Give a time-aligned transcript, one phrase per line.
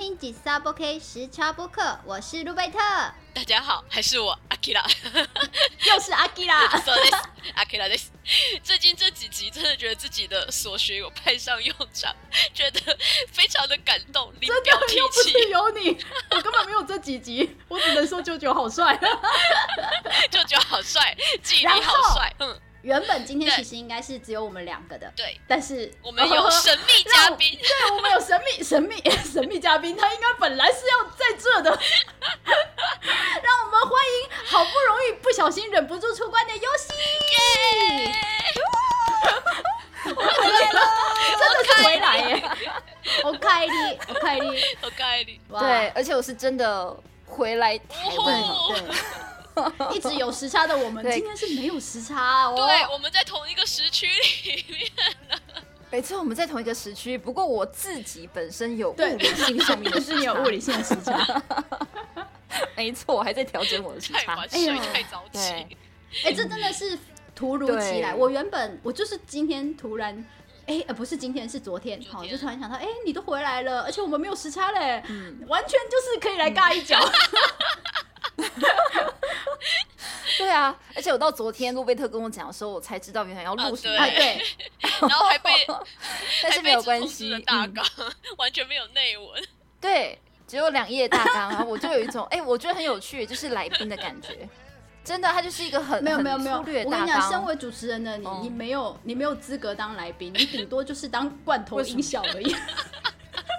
[0.00, 2.78] 听吉萨波 K 时差播客，我是路贝特，
[3.34, 4.82] 大家好，还是我阿 Kira，
[5.86, 6.60] 又是阿基拉。
[7.54, 7.94] 阿 Kira 的。
[8.62, 12.16] 最近这几集真的觉得自己的所学有派上用场，
[12.54, 12.80] 觉得
[13.30, 18.98] 非常的感动，临真的又不是，有你，我根本没有这几集，我只能说舅舅好帅。
[20.32, 31.70] 舅舅好帅，记忆力好帅，嗯，原本今天其实应该是只有我们两个的，对，但是我们有神秘嘉宾， 对，我们有神秘神秘 神秘嘉宾，他应该本来是要在这的。
[33.42, 36.92] 让我们欢迎好不容易不小心忍不住出关的游戏，
[40.14, 40.80] 回来了，
[41.38, 42.42] 真的是回来耶！
[43.24, 45.60] 我开你，我开你，我开你，哇。
[45.60, 48.82] 对，而且我是真的回来台湾对，
[49.92, 52.54] 一直有时差的我们，今天是没有时差哦。
[52.56, 54.90] 对，我们在同一个时区里面，
[55.90, 61.42] 没错，我们在同一个时区，不过我自己本身有物对理性上面的是你有物理性的时差。
[62.76, 64.48] 没错，我还在调整我的时差太晚。
[64.50, 65.76] 哎呦睡太早起对，
[66.24, 66.98] 哎、这真的是
[67.34, 68.14] 突如其来。
[68.14, 70.24] 我原本我就是今天突然，
[70.66, 76.98] 哎、呃，不是今天，是昨天，好，就突然想到，哎、你都回来了，而且我们没有时差嘞，嗯完全就是可以来尬一脚。
[80.38, 84.42] 对啊，而且我到昨天路贝特跟我讲的时候，我才知道原来要录什么，啊哎，对，
[85.02, 85.50] 然后还被
[86.42, 87.40] 但是没有关系的。
[87.40, 87.84] 大嗯纲
[88.38, 89.42] 完全没有内文，
[89.80, 94.48] 对，只有两页大纲，然后我就有一种哎、我觉得很有趣，就是来宾的感觉。
[95.02, 97.44] 真的，他就是一个很没有没有没有，我跟你讲，身纲。
[97.46, 102.54] 为主持人的你，哦你没有你没有资格当来宾，你顶多就是当罐头音效而已。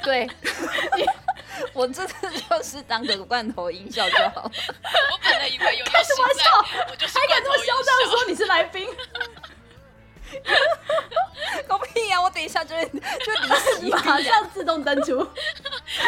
[0.03, 0.27] 对，
[1.73, 4.51] 我这次就是当个罐头音效就好了。
[5.11, 6.43] 我本来以为有开什么玩笑
[6.89, 8.87] 我就是还敢这么嚣张的说你是来宾？
[11.67, 13.49] 狗屁呀、我等一下就会就离
[13.81, 13.89] 席。
[13.89, 15.21] 马上自动登出，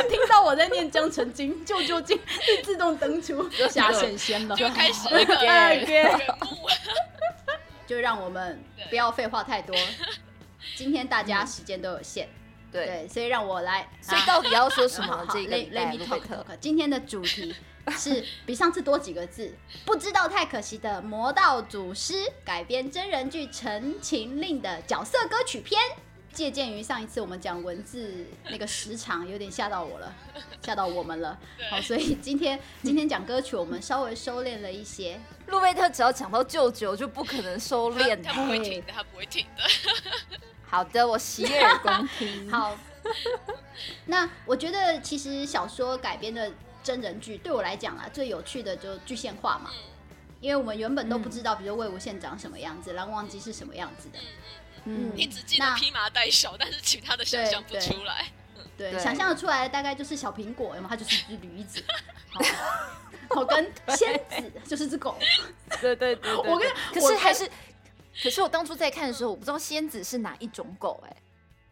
[0.10, 2.18] 听到我在念江城经，救救经，
[2.48, 6.70] 就自动登出，下线先了，就开始那个哎原木，
[7.86, 9.76] 就让我们不要废话太多。
[10.78, 12.30] 今天大家时间都有限，
[12.74, 13.88] 对，对，所以让我来。
[14.02, 15.26] 所以到底要说什好么？
[15.26, 16.22] 好这个 let me talk。
[16.60, 17.56] 今天的主题
[17.92, 22.14] 是比上次多几个字，不知道太可惜的《魔道祖师》
[22.44, 25.80] 改编真人剧《陈情令》的角色歌曲篇。
[26.34, 30.12] 借鉴于上一次我们讲文字那个时长，有点吓到我了，
[30.66, 31.38] 吓到我们了。
[31.70, 35.22] 好，所以今天今天讲歌曲，我们稍微收敛了一些。
[35.46, 39.62] 路贝特只要讲到舅舅，就不可能收敛他不会停的，他不会停的。
[40.74, 42.50] 好的，我洗耳恭听。
[42.52, 42.76] 好，
[44.08, 46.52] 那我觉得其实小说改编的
[46.84, 49.70] 真人剧对我来讲啊，最有趣的就具现化嘛，
[50.42, 54.18] 因为我们原本都不知道，比如魏无羡长什么样子，蓝忘机是什么样子的，
[54.86, 58.26] 嗯你只记得那披麻戴孝，但是其他的想象不出来。
[58.76, 60.90] 对，对想象的出来大概就是小苹果，有没有？
[60.90, 61.84] 它就是一只驴子，
[62.34, 62.42] 好，
[63.30, 65.16] 好跟仙子就是只狗，
[65.80, 67.48] 对对对对我跟可是还是，
[68.22, 71.16] 可是我当初在看的时候，我不知道仙子是哪一种狗、哎，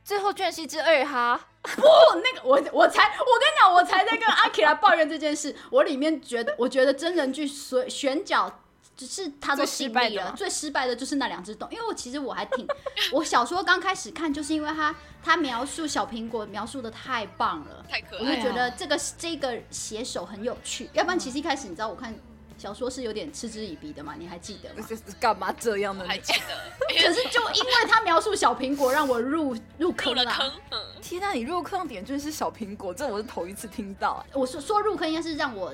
[0.03, 1.47] 最后居然是一只二哈。
[1.62, 1.81] 不，
[2.24, 5.56] 那个我我才我跟你讲，我才在跟阿 k 来抱怨这件事。
[5.69, 8.59] 我里面觉得，我觉得真人剧所选角。
[8.94, 12.68] 只是他都失败的最失败的就是那两只动，因为我其实我还挺，
[13.12, 14.94] 我小说刚开始看，就是因为他
[15.24, 22.13] 他描述小苹果描述的太棒了，太可爱了，就觉得这个这个写手很有趣，要不然其实一开始你知道我看
[22.61, 24.85] 小说是有点嗤之以鼻的嘛，你还记得吗？
[24.88, 26.07] 这是干嘛这样呢我？
[26.07, 30.23] 还记得， 可是就因为他描述小苹果，让我入入入坑了。
[30.23, 35.73] 了坑，嗯，天呐，你入坑点就是小苹果，这我是头一次听到、哎我说说入坑应该是让我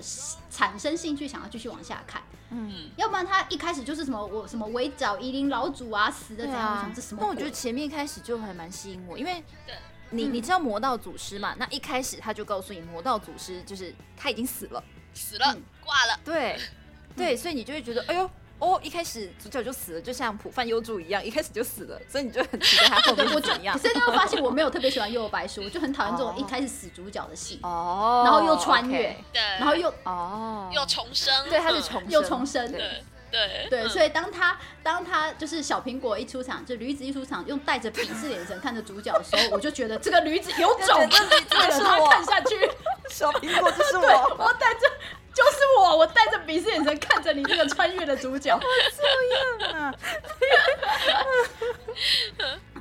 [0.50, 2.22] 产生兴趣，想要继续往下看。
[2.52, 6.78] 嗯，要不然他一开始就是什么我什么围剿夷陵老祖啊，死的怎样？
[6.78, 7.20] 我想这什么？
[7.22, 9.44] 那我觉得前面开始就还蛮吸引我，因为
[10.12, 11.54] 你嗯你知道魔道祖师嘛？
[11.60, 14.82] 那一开始他就告诉你，魔道祖师就是他已经死了，
[15.14, 16.60] 死了嗯，挂了，对
[17.16, 18.30] 对，所以你就会觉得，哎呦。
[18.60, 23.78] 哦，一开始主角就死了，就像浦饭优助一样，一开始就死了，所以你就很期待他后面 对，我就是怎样。
[23.78, 23.88] 可。
[23.88, 26.36] 是你会发现我没有特别喜欢幽游白书，我就很讨厌这种哦。
[26.36, 32.72] 一开始死主角的戏，哦，然后又穿越对，然后又哦，又重生，对，他是嗯重又重生。
[32.72, 42.10] 对对对所以当他当他就是小苹果一出场，就驴子一出场，用带着鄙视眼神看着主角的时候， 我就觉得这个驴子有种，就觉得驴子是 我。
[42.10, 42.72] 看下去。
[43.10, 44.74] 小苹果就是，我，我带
[46.48, 48.58] 鄙视眼神看着你这个穿越的主角。
[49.60, 49.94] 这样啊，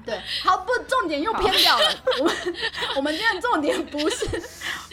[0.06, 1.90] 对，好不，重点又偏掉了。
[2.20, 2.36] 我们
[2.96, 4.24] 我们今天重点不是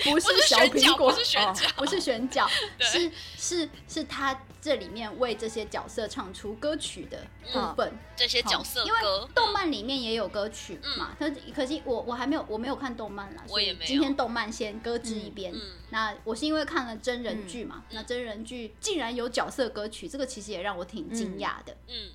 [0.03, 7.93] 不不是小苹果不，是选哦角，不是选角， 对是是是他这里面为这些角色唱出歌曲的部分。
[8.15, 8.99] 这些角色因为，
[9.33, 15.53] 动漫里面也有歌曲嘛，可可惜我我还没有我没有看动漫啦，我也没有所以今天动漫先搁置一边。
[15.53, 15.59] 嗯
[15.89, 21.77] 那我是因为看了真人剧嘛，那真人剧竟然有角色歌曲，这个其实也让我挺惊讶的。
[21.87, 22.09] 嗯，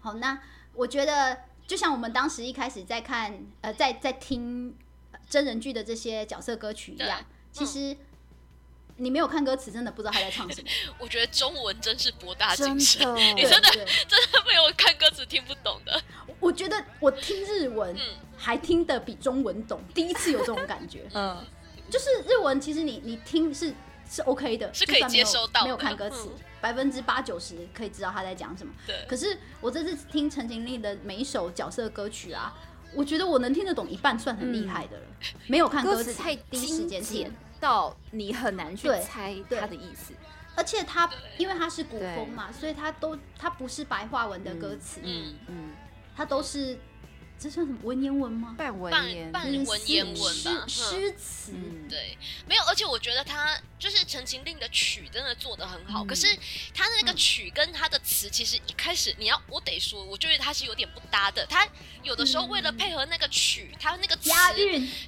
[0.00, 0.38] 好，那
[0.74, 4.91] 我觉得就像我们当时一开始在看呃在在听呃
[5.32, 7.96] 真人剧的这些角色歌曲一样，其实。
[8.96, 10.68] 你没有看歌词，真的不知道他在唱什么。
[11.00, 16.00] 我觉得中文真是博大精深，的， 你真的真的没有看歌词听不懂的。
[16.38, 18.00] 我觉得我听日文嗯
[18.36, 21.08] 还听得比中文懂，第一次有这种感觉。
[21.14, 21.42] 嗯，
[21.90, 23.74] 就是日文，其实你你听是
[24.08, 28.72] 是 OK 的，是可以接收到的没有看歌词嗯，百分之八九十可以知道他在讲什么。
[28.86, 32.54] 对，可是我这次听陈情令的每一首角色歌曲啊，
[32.94, 35.02] 我觉得我能听得懂一半，算很厉害的了。
[35.46, 37.32] 没有看，歌词太第一时精间听简。
[37.60, 40.12] 到你很难去猜对它的意思。
[40.54, 41.08] 而且它
[41.38, 45.70] 因为它是古风嘛，所以它都它不是白话文的歌词，嗯，嗯，
[46.14, 46.78] 它都是
[47.42, 48.54] 这算什么文言文吗？
[48.56, 51.52] 半文言，半半文言文吧，诗词。
[51.52, 52.16] 嗯，对，
[52.46, 56.28] 没有，而且我觉得他就是陈情令的曲真的做的很好，嗯可是
[56.72, 61.44] 他的那个曲跟他的词，其实一开始你要我得说，我觉得他是有点不搭的。
[61.46, 61.66] 他
[62.04, 64.30] 有的时候为了配合那个曲，他那个词，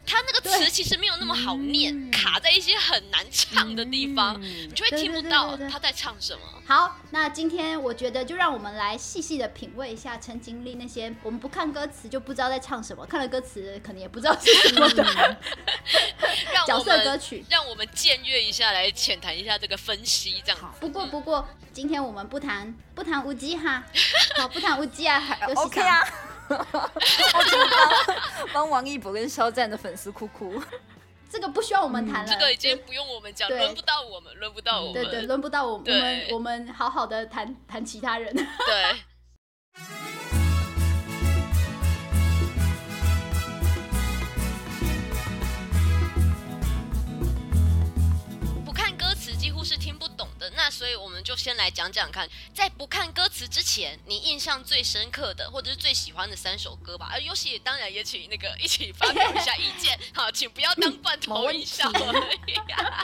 [0.05, 6.41] 他那个词其实没有那么好念，嗯卡在一些很难唱的地方，嗯你就会听不到他在唱什么。
[6.67, 15.05] 好，那今天我觉得就让我们来细细的品味一下陈情令那些我们不看歌词就不知道在唱什么，看了歌词可能也不知道是什么的
[16.67, 17.45] 角色歌曲。
[17.51, 20.67] 让我们僭越一下来浅谈一下这个分析，这样子。
[20.81, 23.85] 不过不过，今天我们不谈不谈无机哈，
[24.37, 25.23] 好不谈无机啊
[25.55, 26.01] ，OK 啊。
[26.49, 30.63] 我就帮帮王一博跟肖战的粉丝哭哭。
[31.31, 35.03] 这个不需要我们谈了，这个已经不用我们讲，对轮不到我们，轮不到我们。
[35.03, 38.33] 对对，轮不到我我们我们好好的谈谈其他人。
[38.35, 38.45] 对
[50.85, 57.09] 所以我们就先来讲讲看，在不看歌词之前，你印象最深刻的或者是最喜欢的三首歌吧。
[57.11, 62.13] 而尤其当然也请那个一起发表一下意见， 好，请不要当罐头没问音效题而
[62.47, 63.03] 已啊。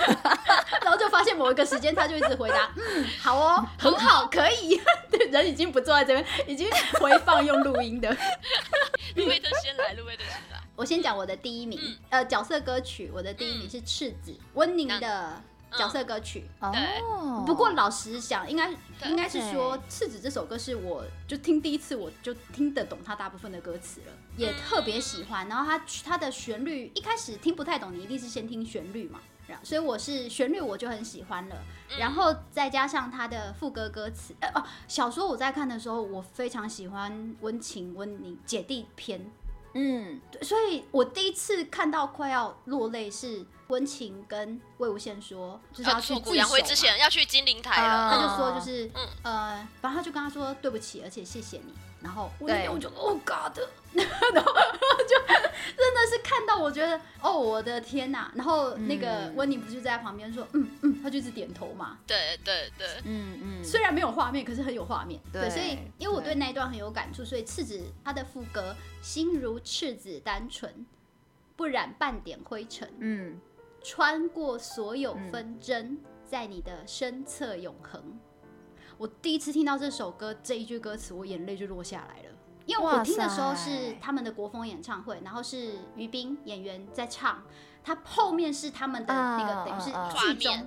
[0.80, 4.80] 然后就发现某一个时间，他就一直回答，嗯，好哦，很好，可以。
[5.12, 6.66] 对，人已经不坐在这边，已经
[6.98, 8.08] 回放用录音的。
[9.16, 10.58] 路威特先来，路威特先来。
[10.74, 15.42] 我先讲我的第一名，嗯呃，角色歌曲，我的第一名是赤子温宁的
[15.76, 16.44] 角色歌曲。
[16.72, 18.70] 对哦不过老实讲，应该
[19.04, 25.48] 应该是说，《赤子》这首歌是我就听第一次我就听得懂它大部分的歌词了，也特别喜欢。
[25.48, 31.56] 然后它它的旋律一开始听不太懂，你一定是先听旋律嘛，然所以我是旋律我就很喜欢了。
[31.98, 39.30] 然后再加上他的副歌歌词，呃哦，小说我在看的时候，我非常喜欢温情温宁姐弟篇。
[39.74, 49.08] 嗯，所以我第一次看到快要落泪是温情跟魏无羡说，就是要要去自做古阳辉首嘛之前要去金陵台了，他啊就说就是，嗯。
[49.22, 51.72] 呃，反正他就跟他说对不起，而且谢谢你。
[52.02, 52.68] 然后我对。
[52.68, 53.56] 我就哦 God，
[53.94, 54.52] 然后
[55.08, 58.30] 就真的是看到我觉得哦我的天呐！
[58.34, 59.36] 然后那个嗯。
[59.36, 61.98] 温妮不就在旁边说嗯嗯，他就一直点头嘛。
[62.06, 65.18] 对对对，嗯嗯，虽然没有画面，可是很有画面。
[65.32, 70.84] 对，对所以因为我对对那一段很有感触，所以赤子他的副歌“心如赤子单纯，
[71.56, 73.40] 不染半点灰尘”，嗯
[73.82, 78.18] 穿过所有纷争，在你的身侧永恒。
[78.98, 82.28] 我第一次听到这首歌这一句歌词，我眼泪就落下来了。
[82.64, 87.42] 因为我听的时候是他们的国风演唱会，然后是于斌演员在唱，
[87.82, 90.66] 他后面是他们的那个、啊等于是剧中，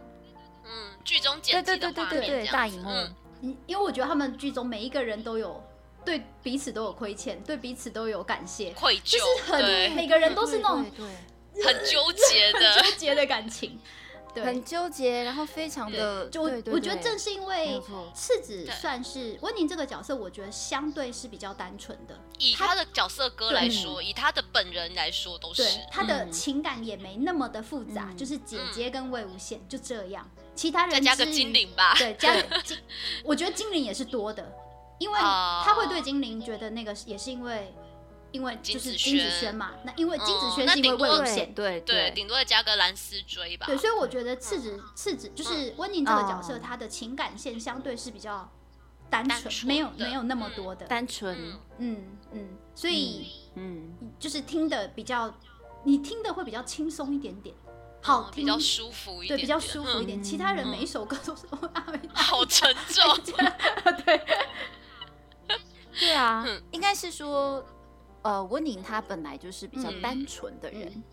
[0.65, 5.63] 嗯，剧中剪对对对对辑的画面大荧幕，因为我觉得他们剧中每一个人都有
[6.03, 11.09] 对彼此都有亏欠，对彼此都有感谢，愧疚，就是很，每个人都是那种对对
[11.63, 13.79] 很纠结很的，纠结的感情。
[14.33, 17.81] 对，很纠结，然后非常的，就我对对对我觉得正是因为
[18.13, 25.63] 赤子算是温宁这个角色，我觉得相对是比较单纯的，以他的角色歌来说，以他的本人来说都是。
[25.63, 28.17] 对，他的嗯情感也没那么的复杂，嗯。
[28.17, 32.77] 就是姐姐跟魏无羡就这样，其他人再加个精灵吧，对，加 精，
[33.23, 34.51] 我觉得精灵也是多的，
[34.99, 35.61] 因为哦。
[35.63, 37.73] 他会对精灵觉得那个也是因为，
[38.35, 46.59] 因为就是金子轩轩嘛，那因为金子嗯轩是因为魏无羡，对对，顶多再加个蓝丝锥吧，对，所以我觉得次子次子就是温宁这个角色，哦。
[46.61, 48.51] 他的情感线相对是比较
[49.09, 51.59] 单纯，没有没有那么多的，单纯，嗯。
[51.77, 55.33] 嗯嗯，所以嗯，就是听的比较，
[55.85, 57.55] 你听的会比较轻松一点点。
[58.01, 60.19] 好听，嗯比较舒服一对，比较舒服一点。
[60.19, 60.23] 嗯。
[60.23, 61.43] 其他人每一首歌都是
[62.13, 63.03] 好沉重。
[64.05, 64.21] 对，
[65.99, 67.65] 对啊嗯，应该是说，
[68.25, 70.91] 呃，温宁他本来就是比较嗯单纯的人。
[70.95, 71.03] 嗯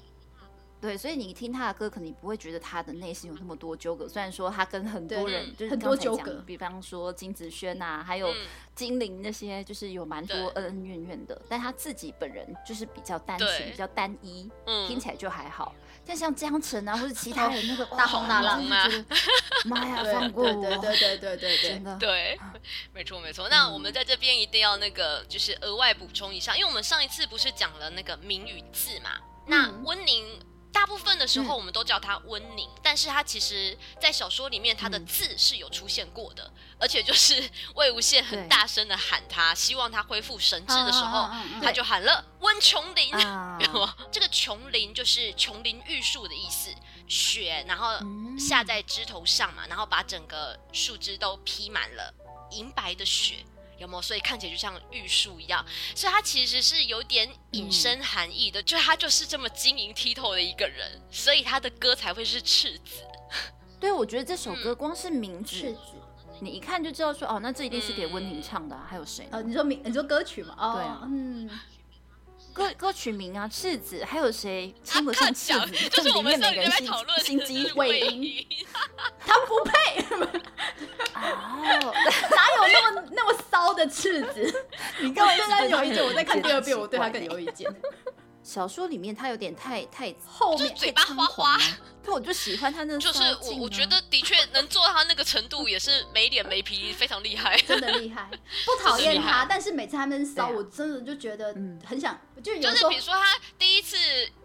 [0.81, 4.09] 对，所以你听他的歌，可能你不会觉得他的内心有那么多纠葛。
[4.09, 8.37] 虽然说他跟很多人就是很多纠葛讲比方说金子轩呐、还有嗯
[8.75, 11.41] 精灵那些，就是有蛮多恩恩怨怨的。
[11.49, 15.73] 但他自己本人就是比较单纯、比较单一，嗯听起来就还好。
[16.05, 18.89] 但像江城啊，或者其他人那个大风大浪啊，
[19.65, 20.63] 妈呀，对放过我！
[20.63, 22.39] 对对对对对对真的，对，
[22.93, 23.49] 没错没错。
[23.49, 29.11] 那我们在这边一定要那个，就是额外补充一下，因为我们上一次不是讲了那个名与字嘛？
[29.47, 30.39] 那嗯温宁
[30.73, 31.57] 大部分的时候嗯。
[31.57, 35.07] 我们都叫它温宁，但是它其实在小说里面它的嗯。
[35.07, 41.29] 字是有出现过的，而且就是 魏无羡很大声的喊他，希望他恢复神智的时候，
[41.63, 43.15] 他就喊了温琼林。
[43.15, 43.59] 啊，
[44.11, 46.71] 这个琼林就是琼林玉树的意思，
[47.07, 48.39] 雪，然后嗯。
[48.39, 52.13] 下在枝头上嘛，然后把整个树枝都披满了
[52.51, 53.45] 银白的雪，
[53.83, 54.01] 有没有？
[54.01, 63.03] 所以看起来就像玉树一样，所以他其实是有点隐身含义的，就他就是这么晶莹剔透的一个人，所以他的歌才会是赤子。
[63.79, 65.81] 对，我觉得这首嗯歌光是名字，赤子。
[66.41, 69.31] 你一看就知道说，哦，那这一定是给温宁唱的、啊，还有谁呢？
[69.33, 70.57] 呃，你说名，你说歌曲嘛？
[70.59, 71.49] 哦，对啊嗯，
[72.53, 75.75] 歌歌曲名啊，赤子，还有谁称得他上赤讲子？
[75.91, 78.47] 就是我里面们上个人心拜讨论心机尾音
[79.19, 80.03] 他不配，
[81.15, 81.95] 哦，
[82.31, 84.65] 哪有那么那么骚的赤子？
[85.01, 87.33] 你我对他有意见，我再看第二遍，我对他更有。
[87.33, 87.75] 有意见。
[88.43, 91.59] 小说里面他有点太太后面就嘴巴花花，
[92.05, 97.57] 但，我就喜欢他那就是我我觉得的确 能做到他那个程度，也是没脸没皮，非常厉害。
[97.59, 98.29] 真的厉害，
[98.67, 100.49] 不讨厌他，但是每次他们骚，啊。
[100.49, 103.97] 我真的就觉得嗯很想，就是比如说他第一次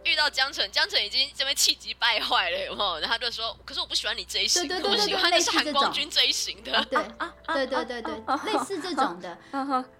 [0.03, 2.99] 遇到江辰，江辰已经这边气急败坏了，有没有？
[2.99, 6.85] 然后他就说：“可是我不喜欢你这一型，我喜欢的是韩光君这一型的。
[6.85, 8.13] 对啊啊对对对对，
[8.45, 9.37] 类似这种的，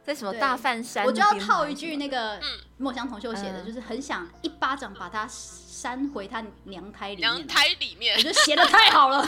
[0.08, 2.44] 在什么大范山我就要套一句那个嗯
[2.78, 7.46] 墨香铜臭写的，嗯就是很想一巴掌把他扇回他娘胎里面娘。
[7.46, 9.28] 胎里面我，觉得写的太好了，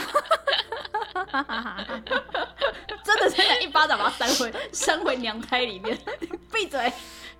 [3.04, 5.98] 真的真的，一巴掌把他扇回扇回娘胎里面。
[6.50, 6.90] 闭嘴！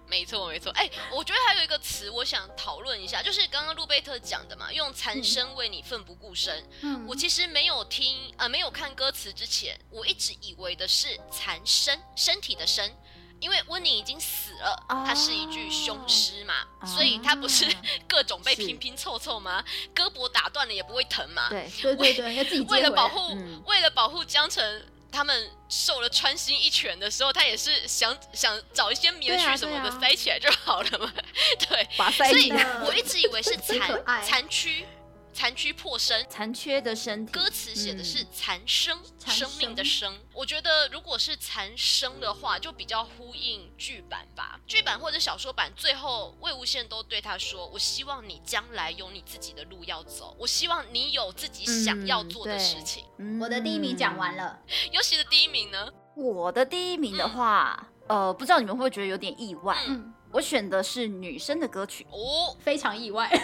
[0.07, 0.71] 没错没错。
[0.73, 6.63] 哎、我觉得还有一个词我想讨论一下，就是刚刚路贝特讲的嘛，用残生为你奋不顾身。
[6.83, 12.95] 嗯我其实没有听呃没有看歌词之前，我一直以为的是残身，身体的身。
[13.41, 17.67] 因为温妮已经死了，哦它是一具凶尸嘛，啊所以他不是
[18.07, 19.65] 各种被拼拼凑凑吗？
[19.95, 21.49] 胳膊打断了也不会疼嘛。
[21.49, 24.83] 对，对对对，为了保护，嗯为了保护江澄
[25.13, 31.13] 他们受了穿心一拳的时候，他也是想想找一些棉絮什么的塞起来就好了嘛。
[31.69, 31.89] 对，
[32.29, 32.51] 所以
[32.87, 34.87] 我一直以为是 残残躯，
[35.33, 36.27] 残躯破身。
[36.29, 40.19] 残缺的身体，歌词写的是嗯残生，残生命的生。
[40.33, 44.59] 我觉得如果是残生的话，就比较呼应剧版吧。
[44.67, 53.05] 剧版或者小说版，最后魏无羡都对他说：“我希望你将来有你自己的路要走，我希望你有自己想要做的事情。
[53.19, 54.31] 嗯我的第一名讲完。
[54.37, 54.59] 了，
[54.93, 59.77] 尤其的第一名呢，我的第一名的话，呃，不知道你们会不会觉得有点意外？
[59.89, 63.29] 嗯，我选的是女生的歌曲，哦，非常意外，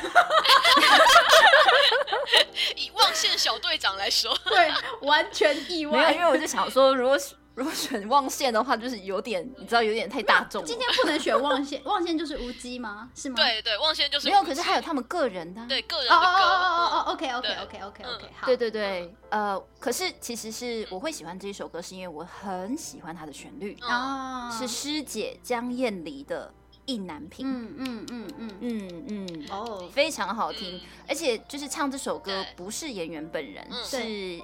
[2.76, 4.70] 以望线小队长来说，对，
[5.02, 6.20] 完全意没有，外因。
[6.20, 7.18] 为我就想说，如果
[7.56, 10.62] 如果选望线的话，就是有点，你知道，有点太大众。
[10.62, 13.08] 今天不能选望线，望线就是无机吗？
[13.14, 13.36] 是吗？。
[13.36, 18.46] 对对，望线就是没有，可是还有他们个人的啊、对个人哦哦的歌，哦哦哦哦，OK OK OK OK OK，好。
[18.46, 26.52] 对对对，呃，可是其实是我会喜欢这一首歌，是因为我很喜欢它的旋律，嗯啊，是师姐江燕梨的
[26.86, 27.46] 意难平。
[27.46, 33.84] 嗯嗯嗯嗯，嗯嗯，哦，非常好听嗯，而且就是唱这首歌不是演员本人，嗯。
[33.84, 34.02] 是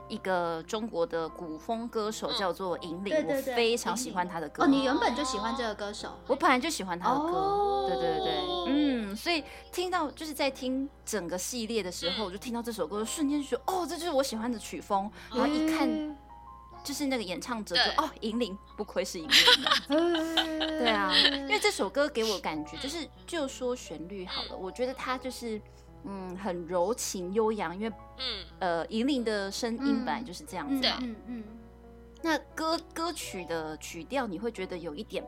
[0.08, 2.38] 一个中国的古风歌手，嗯。
[2.38, 3.04] 叫做银铃。
[3.04, 3.52] 对对对。
[3.52, 4.64] 我非常喜欢他的歌。
[4.64, 7.86] 哦，你原本就喜欢这个歌手，我本来就喜欢他的歌，哦。
[7.88, 8.32] 对对对，
[8.68, 12.26] 嗯，所以听到就是在听整个系列的时候，嗯。
[12.26, 15.10] 我就听到这首歌，瞬间就觉得哦，这就是我喜欢的曲风。
[15.30, 16.16] 然后一看嗯
[16.84, 19.34] 就是那个演唱者就哦，银铃不愧是银铃，
[19.88, 25.60] 对 对啊，因为这首歌给我感觉就是，就说旋律好了，我觉得它就是
[26.04, 30.98] 嗯很柔情悠扬，因为嗯，呃银铃的声音嗯本来就是这样嗯子嘛。
[31.02, 31.44] 嗯嗯，
[32.22, 35.24] 那歌歌曲的曲调你会觉得有一点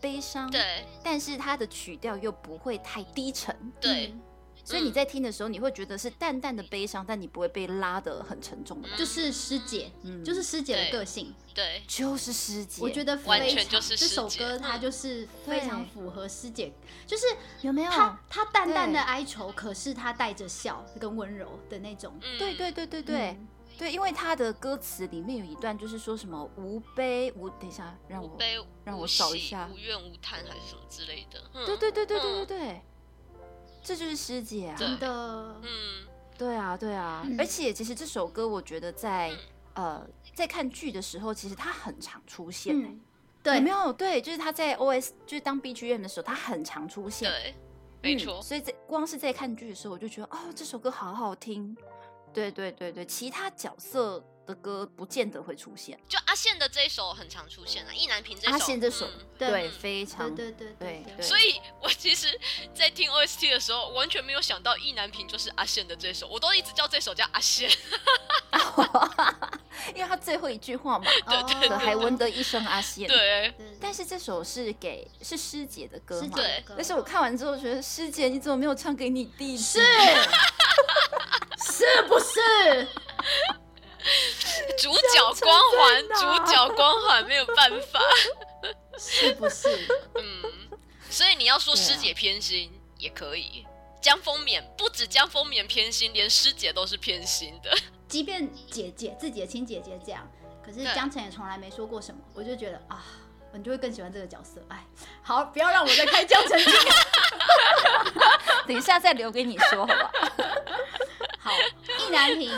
[0.00, 4.20] 悲伤，，对但是它的曲调又不会太低沉，对嗯，
[4.64, 8.88] 所以你在听的时候，你会觉得是淡淡的悲伤，但你不会被拉得很沉重的。
[8.96, 11.34] 就是师姐，嗯就是师姐的个性。
[11.54, 16.72] 对，就是师姐，我觉得完非常全就是这首歌，它嗯就是非常符合师姐，
[17.06, 17.26] 就是
[17.60, 17.90] 有没有？
[17.90, 22.12] 她她淡淡的哀愁，可是她带着笑跟温柔的那种。
[22.22, 28.38] 嗯对对对对对、嗯对，因为他的歌词里面有一段就是说什么无悲无，等一下让我，
[28.84, 31.42] 让我无喜找一下无怨无叹还是什么之类的。
[31.52, 32.82] 嗯对对对对对对嗯对，
[33.84, 35.06] 这就是师姐啊，真的，
[35.62, 35.68] 嗯，
[36.36, 37.36] 对啊对啊，嗯。
[37.38, 39.38] 而且其实这首歌我觉得在、嗯。
[39.74, 43.00] 呃在看剧的时候，其实它很常出现、欸嗯，
[43.42, 43.56] 对。
[43.56, 43.92] 有没，有？
[43.92, 47.54] 对，就是他在 OS 就是当 BGM 的时候，他很常出现，对，
[48.02, 48.42] 没嗯错。
[48.42, 51.76] 所以在光是在看剧的时候，我就觉得哦，这首歌好好听。
[52.32, 55.98] 对对对对，其他角色的歌不见得会出现。
[56.08, 62.38] 就阿宪的这一首很常出现啊，意难平这首，阿宪这首，嗯对非常对对对对对所以我其实，
[62.74, 67.70] 在听 OST 的时候，完全没有想到意难平就是阿宪的这首，我都一直叫这首叫阿宪。
[69.94, 79.58] 因为他最后一句话嘛， 哦可还闻得一声阿宪。，对，但是这首是给是师姐的歌嘛对但是我看完之后觉得，师姐你怎么没有唱给你弟弟？
[79.58, 79.80] 是
[81.58, 82.86] 是不是？
[84.78, 88.00] 主角光环，主角光环没有办法。
[88.98, 89.68] 是不是？
[90.14, 90.42] 嗯，
[91.10, 93.66] 所以你要说师姐偏心、也可以。
[94.00, 97.76] 江丰勉不止江丰勉偏心，连师姐都是偏心的。
[98.06, 100.30] 即便姐姐自己的亲姐姐这样，
[100.64, 103.04] 可是江辰也从来没说过什么，我就觉得啊，
[103.52, 104.62] 我就会更喜欢这个角色。
[104.68, 104.84] 哎，
[105.22, 106.70] 好，不要让我再开江澄剧。
[108.68, 110.10] 等一下再留给你说，好不好？
[111.40, 111.52] 好，
[111.98, 112.50] 意难平，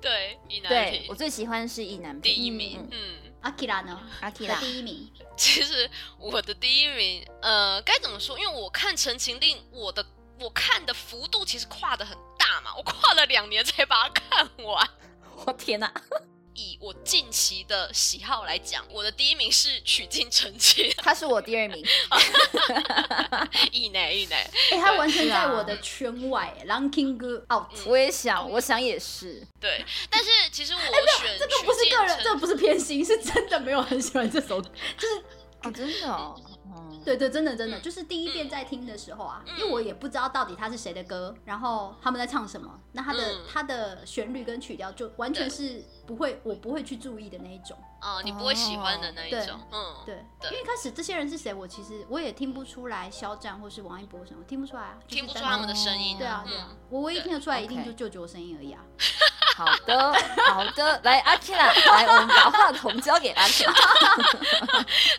[0.00, 2.86] 对，意难对平我最喜欢是意难平第一名。
[2.90, 4.00] 嗯嗯，阿 k i r a 呢？
[4.20, 8.38] 阿 k 拉，第一名，其实我的第一名，呃，该怎么说？
[8.38, 10.04] 因为我看《陈情令》，我的
[10.40, 14.88] 我看的幅度其实跨的很大嘛，我跨了两年才把它看完。
[15.46, 15.92] 我天哪！
[16.58, 21.84] 以我近期的喜好来讲，我的第一名是曲尽陈情， 他是我第二名，
[23.70, 24.34] 意内意内。
[24.72, 27.86] 哎，他完全在我的圈外，ranking 哥 out。
[27.86, 29.40] 我也想，我想也是。
[29.60, 30.80] 对，但是其实我
[31.22, 34.68] 选哎这个不是个人，这个不是偏心，是真的没有很喜欢这首，就
[35.00, 35.22] 是
[35.62, 36.34] 哦，真的哦。
[36.98, 39.58] 嗯，对对，真的真的，嗯就是第一遍在听的时候啊，嗯。
[39.58, 43.44] 因为我也不知道到底他是谁的歌，然后他们在唱什么，那他的、嗯。
[43.50, 47.76] 他的旋律跟曲调就完全是不会，我不会去注意的那一种。
[48.00, 50.50] 哦、你不会喜欢的那一对种，嗯，对，对。
[50.50, 58.80] 因为一开始这些人是谁，我其实我也听不出来，肖战或是王一博什么，听不出来啊，就是单听不出他们的声音、对啊对啊嗯，，我唯一听得出来一定就舅舅的声音而已啊。
[59.58, 60.12] 好的，
[60.46, 61.00] 好的。
[61.02, 63.72] 来，阿 k 拉，来，我们把话筒交给阿 k 拉。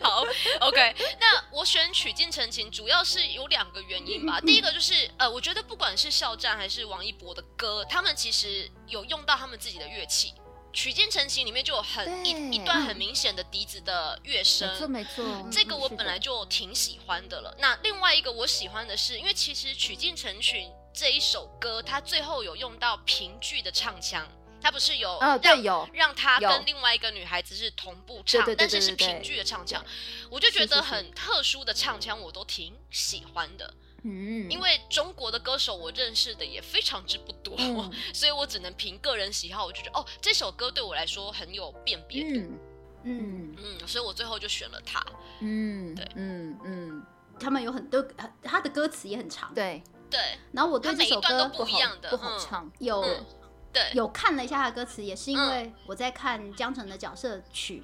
[0.00, 0.24] 好
[0.60, 0.96] ，OK。
[1.20, 4.40] 那我选曲尽成情，主要是有两个原因吧。
[4.40, 10.32] 第一个就是，呃，我觉得不管是肖战还是王一博的歌，他们其实有用到他们自己的乐器。
[10.72, 15.48] 曲尽成情里面就有很一一段很明显的笛子的乐声，没错，没错。
[15.50, 17.52] 这个我本来就挺喜欢的了。
[17.58, 24.26] 那另外一个我喜欢的是，因为其实《曲尽成群》这一首歌，它最后有用到评剧的唱腔，
[24.60, 25.88] 他不是有啊，让对，有。
[25.92, 29.14] 让他跟另外一个女孩子是同步唱，但是是对对对。
[29.14, 29.84] 评剧的唱腔，
[30.30, 33.72] 我就觉得很特殊的唱腔，我都挺喜欢的。
[34.02, 37.92] 嗯，因为中国的歌手我认识的也非常之不多，嗯。
[38.12, 42.40] 所以我只能凭个人喜好，我就觉得哦，这首歌对我来说很有辨别度。
[42.40, 42.58] 嗯。
[43.02, 45.04] 嗯，嗯嗯，所以我最后就选了它。
[45.40, 46.06] 嗯，对。
[46.16, 47.06] 嗯嗯，
[47.38, 48.02] 他们有很多，
[48.42, 49.54] 他的歌词也很长。
[49.54, 50.20] 对，对，
[50.52, 52.38] 然后我对这首歌不一好不好嗯。
[52.38, 52.72] 唱。
[52.78, 53.26] 有嗯
[53.72, 55.50] 对，有看了一下他的歌词，也是因嗯。
[55.50, 57.82] 为我在看江澄的角色曲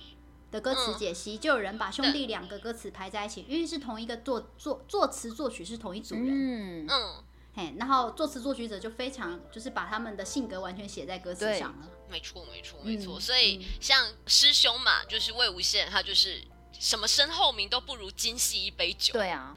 [0.50, 0.98] 的歌词嗯。
[0.98, 13.18] 解析，就有人把兄弟两个歌词排在一起，因为是同一个作作作词作曲是同一组人，嗯，嗯，嘿，然后作词作曲者就非常就是把他们的性格完全写在歌词上了，没错，没错，没错。
[13.18, 13.64] 嗯所以嗯。
[13.80, 16.42] 像师兄嘛，就是魏无羡，他就是
[16.78, 19.12] 什么身后名都不如今夕一杯酒。
[19.14, 19.56] 对啊，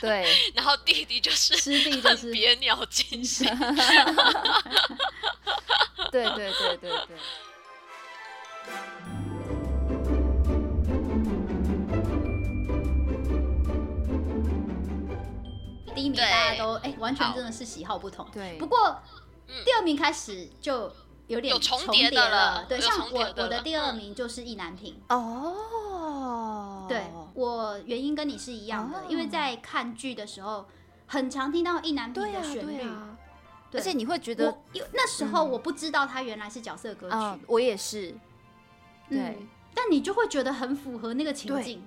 [0.00, 3.46] 对， 然后弟弟就是师弟就是别鸟惊心。
[6.10, 7.16] 对对对对对。
[15.94, 18.56] 第一名大家都哎、完全真的是喜好不同，对。
[18.58, 19.02] 不过、
[19.48, 19.64] 嗯。
[19.64, 20.90] 第二名开始就
[21.26, 23.96] 有点重叠叠的了对，像我我的第二嗯。
[23.96, 25.00] 名就是意难平。
[25.08, 25.54] 哦，
[26.88, 27.04] 对
[27.34, 29.02] 我原因跟你是一样的，哦。
[29.08, 30.66] 因为在看剧的时候，
[31.06, 33.16] 很常听到意难平的旋律，对啊，
[33.70, 35.50] 对而且你会觉得，因为那时候嗯。
[35.50, 38.14] 我不知道它原来是角色歌曲，嗯，我也是，
[39.08, 39.18] 对。
[39.18, 41.82] 嗯，但你就会觉得很符合那个情对境，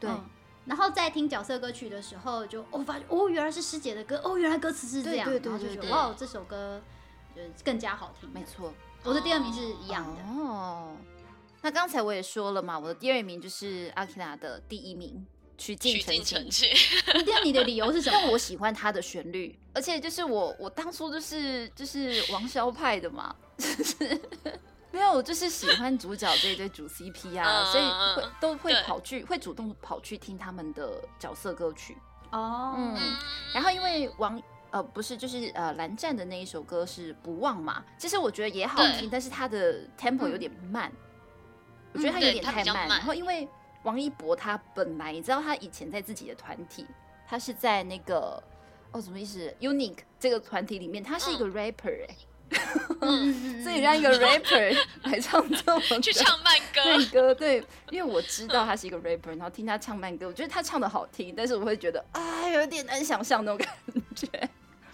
[0.00, 0.10] 对。
[0.10, 0.20] 嗯
[0.66, 6.80] 然后在听角色歌曲的时候就，哦发现哦原来是师姐的歌，哦原来歌词是这样，对对对然后就觉得哇这首歌
[7.36, 8.30] 呃更加好听。
[8.32, 8.72] 没错，
[9.02, 10.22] 我的第二名是一样的。
[10.22, 10.96] 哦，
[11.64, 16.50] 那刚才我也说了嘛，我的第二名就是阿 k 拉的第一名，曲尽曲成情尽成。
[16.50, 17.24] 情。
[17.26, 18.16] 那你的理由是什么？
[18.20, 24.20] 但我喜欢它的旋律，而且就是我我当初就是就是王骁派的嘛，就是
[24.92, 31.96] 没有，我就是喜欢主角这一对主 CP 啊，嗯所以嗯会都会跑去会主动跑去听他们的角色歌曲。
[32.30, 32.94] 哦，嗯
[33.54, 34.38] 然后因为王
[34.70, 40.92] 呃不是就是呃蓝湛的那一首歌是不忘嘛，其实我觉得也好听，但是它的 tempo 有点慢，
[41.94, 42.88] 我觉得他有对点太慢。
[42.88, 43.48] 然后因为
[43.84, 46.86] 王一博他本来你知道他以前在自己的团体，
[47.26, 48.42] 他是在那个
[48.92, 52.16] 哦什么意思？Unique 这个团体里面，他是一个 rapper 哎、
[53.00, 63.68] 嗯所以让一个 rapper 来唱这么去唱慢歌，慢歌，对，因为我知道他是一个 rapper，然后听他唱慢歌，我觉得他唱的好听，但是我会觉得啊，有点难想象那种感
[64.14, 64.28] 觉。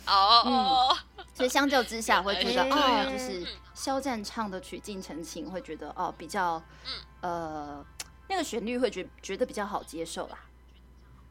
[0.07, 0.97] 哦哦，
[1.41, 6.63] 所以相较之下，会觉得哦，就是肖战唱的《曲尽成情》，会觉得哦比较
[7.23, 7.83] 呃
[8.29, 10.39] 那个旋律会觉觉得比较好接受啦。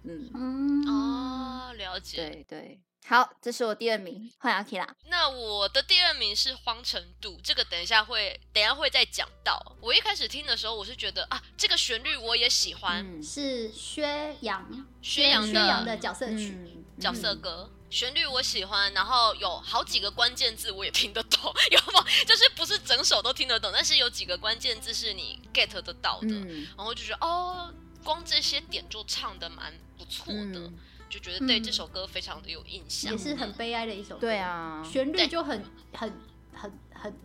[0.05, 2.17] 嗯，嗯哦，了解。
[2.17, 4.95] 对对，好，这是我第二名，换阿 K 啦。
[5.05, 9.61] 那我的第二名是荒城渡，这个等一下会，等一下会再讲到。
[9.79, 16.57] 我一开始听的时候，我是觉得啊，这个旋律我也喜欢，嗯，是薛洋，薛洋薛洋的的角色曲。
[16.57, 17.71] 嗯角色歌。
[17.89, 22.05] 旋律我喜欢，然后有好几个关键字我也听得懂， 有吗？
[22.27, 26.67] 就是不是整首都听得懂，但是有几个关键字是你 get 得到的，嗯。
[26.77, 27.73] 然后就觉得哦，
[28.03, 30.77] 光这些点就唱的蛮不错的，嗯，
[31.09, 34.21] 就觉得对嗯这首歌非常的有印象，也是很悲哀的一首歌。
[34.21, 36.21] 对，啊，旋律就很很
[36.53, 37.19] 很很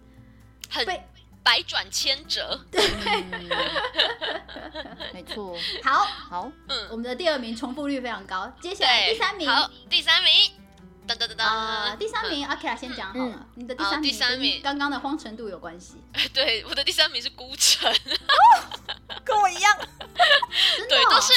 [0.71, 1.03] 很被
[1.45, 2.59] 百转千折。
[2.73, 2.83] 对。
[5.13, 5.57] 没错。
[5.85, 6.05] 好。
[6.05, 6.89] 好，嗯。
[6.91, 9.49] 我嗯，们的第二名重复率非常高，接下来，第三名。
[9.49, 10.33] 好，第三名，
[11.07, 13.25] 噔噔噔噔，啊，第三名阿 K 先讲好了。
[13.37, 14.61] 嗯，你的第三名第三名。
[14.63, 16.03] 刚刚的荒程度有关系，
[16.35, 17.95] 对，我的第三名是孤城，
[19.23, 19.79] 跟我一样。
[20.89, 21.33] 对，都是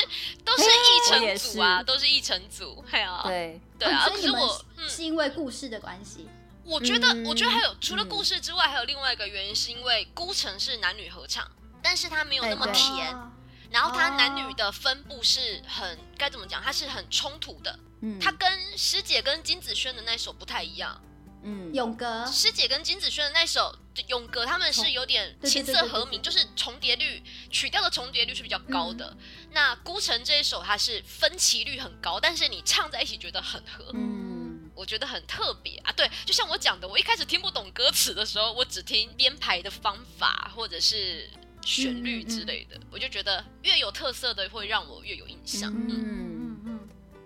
[0.46, 6.28] 都是一成组啊，都是一成组，还有对，对啊，哦所以你们可是我嗯，是因为故事的关系，
[6.68, 11.50] 我觉得嗯我觉得还有除了嗯故事之外，还有另外一个原因，是因为孤城是男女合唱，
[11.82, 13.32] 但是它没有那么甜，哦
[13.70, 21.02] 然后它哦男女的分布是很该怎么讲，它是很冲突的，嗯，它跟师姐跟金子轩的那首不太一样。
[21.44, 21.74] 嗯。
[21.74, 23.78] 勇哥师姐跟金子轩的那首
[24.08, 29.06] 《勇哥》，他们是有点琴瑟和鸣，就是重叠率曲调的重叠率是比较高的。
[29.18, 29.18] 嗯。
[29.52, 33.92] 那孤城这一首它是分歧率很高，但是你唱在一起觉得很合。
[33.94, 34.37] 嗯
[34.78, 41.28] 我觉得很特别啊，对，就像我讲的，我一开始听不懂歌词的时候，我只听编排的方法或者是
[41.64, 45.74] 旋律之类的，我就觉得越有特色的会让我越有印象。
[45.74, 46.80] 嗯嗯嗯，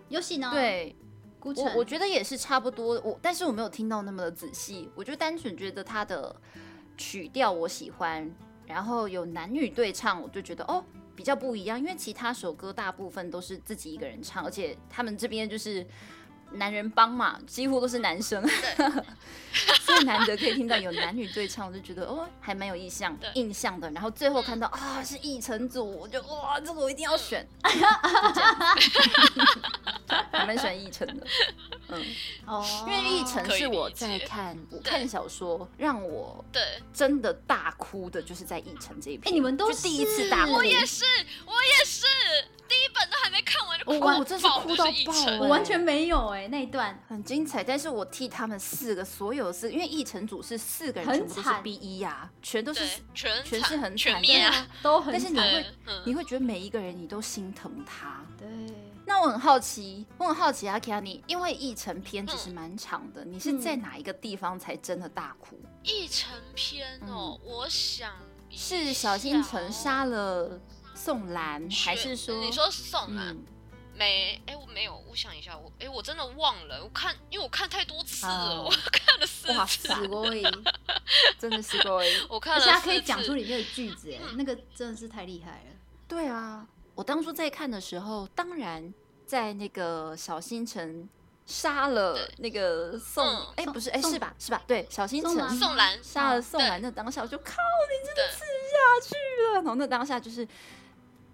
[0.08, 0.96] 游戏呢？，对，
[1.40, 6.34] 孤城我我觉得也是差不多，我但是我没有听到那么的仔细，我就单纯觉得它的
[6.98, 8.34] 曲调我喜欢，
[8.66, 10.84] 然后有男女对唱，我就觉得哦
[11.16, 15.86] 比较不一样，因为其他首歌大部分都是自己一个人唱，而且他们这边就是
[16.54, 18.42] 男人帮嘛，几乎都是男生，
[19.82, 23.30] 所以难得可以听到有男女对唱，我就觉得哦还蛮有印象对。
[23.36, 27.48] 印象的，然后最后看到啊是义成组，我就哇这个我一定要选，
[30.32, 31.28] 还蛮喜欢义成的，
[31.90, 32.06] 嗯。
[32.46, 36.62] 哦，因为奕晨可以是我在看我看小说，让我对，
[36.94, 39.32] 真的大哭的，就是在奕晨这一篇。
[39.32, 41.06] 哎你们都是第一次大哭，我也是，
[41.46, 42.06] 我也是，
[42.72, 47.62] 第一本都还没看完就哭我我真是哭到爆我完全没有哎那一段，很精彩。
[47.62, 51.62] 但是我替他们四个所有四，因为奕晨组是四个人很全部都是惨。
[51.64, 53.98] B 一呀，全都是，全全是很惨。
[53.98, 54.68] 全灭啊，对啊。
[54.82, 55.66] 都很惨但是你会
[56.06, 58.24] 你会觉得每一个人你都心疼他。
[58.38, 58.48] 对，
[59.06, 65.60] 那我很好奇，我很好奇阿 K 你，因为奕晨篇其实蛮长的，你是在嗯哪一个地方才真的大哭？
[65.84, 68.14] 一成篇哦，我想
[68.50, 70.60] 是小星辰杀了
[71.04, 73.30] 宋兰，还是说你说宋兰？
[73.30, 73.44] 嗯。
[73.94, 80.46] 没，哎，我没有，我想一下，我哎，我真的忘了，我看，因为我看太多次了，哦 我看了四哇次，塞死过瘾，
[81.40, 82.08] 真的是各位？
[82.30, 84.38] 我看而且他了四次，可以讲出里面的句子，哎，嗯。
[84.38, 85.72] 那个真的是太厉害了。
[86.08, 88.94] 对啊，我当初在看的时候，当然
[89.26, 91.08] 在那个小星辰
[91.46, 94.34] 杀了那个宋，嗯哎、不是，哎、是吧？
[94.40, 94.64] 是吧？
[94.66, 96.70] 对，小星辰宋兰，杀了宋对。
[96.70, 97.56] 兰的当下，我就靠，
[98.16, 99.16] 对，下去
[99.50, 100.48] 了，然后那当下就是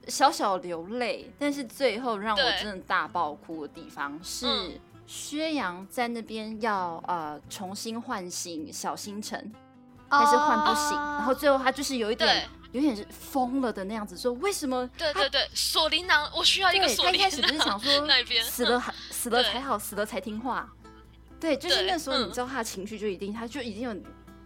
[0.08, 4.72] 小小流泪，但是最后让我真的大爆哭的地方是嗯
[5.06, 9.54] 薛洋在那边要呃重新唤醒小星辰，
[10.10, 20.70] 但是唤不醒，哦然后最后他就是有一点有点是疯了的那样子，说为什么对对对，锁麟囊，我需要一个对锁麟他一开始不是想说那边死了还 死了才好，死了才听话。
[21.39, 23.96] 对，就是那时候你嗯知道他的情绪就一定，他就已经有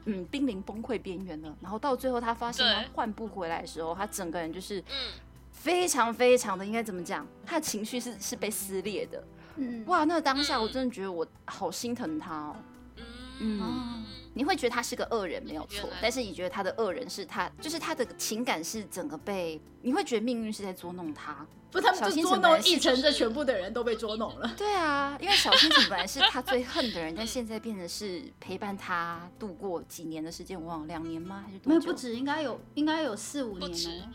[0.05, 1.55] 嗯濒临崩溃边缘了。
[1.61, 5.13] 然后到最后他发现他换不回来的时候，他整个人就是嗯，
[5.61, 7.25] 非常非常的应该怎么讲？
[7.45, 9.23] 他的情绪是是被撕裂的。
[9.57, 12.55] 嗯，哇，那个当下嗯我真的觉得我好心疼他哦。
[12.97, 21.45] 嗯嗯你会觉得他是个恶人没有错，但是你觉得他的恶人是他，就是他的情感是整个被，你会觉得命运是在捉弄他。
[21.69, 24.51] 不，他们小就捉弄新城本来是一城，就是这全部的人都被捉弄了。
[24.57, 31.43] 对啊，因为小星星本来是他最恨的人，但现在变得是陪伴他度过几年的时间，我忘了两年吗？
[31.45, 31.69] 还是多久？
[31.69, 34.09] 没有不止，应该有应该有四五年哦。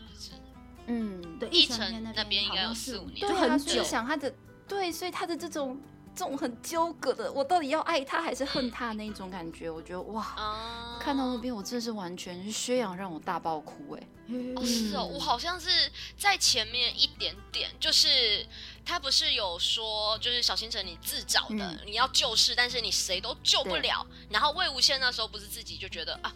[0.87, 3.83] 嗯，对，一城城那边应该有四五年对啊，就很所以久。
[3.83, 4.33] 想他的
[4.67, 5.79] 对，所以他的这种
[6.15, 14.07] 这种很纠葛的，我到底要爱他还是恨他那一种感觉，我觉得哇，啊，看到那边我真的是完全是薛洋让我大爆哭哎、
[14.55, 15.69] 哦，是哦，嗯我好像是
[16.17, 18.45] 在前面一点点，就是
[18.83, 24.05] 他不是有说，就是小星辰你自找的，嗯你要救世，但是你谁都救不了。
[24.29, 26.33] 然后魏无羡那时候不是自己就觉得啊，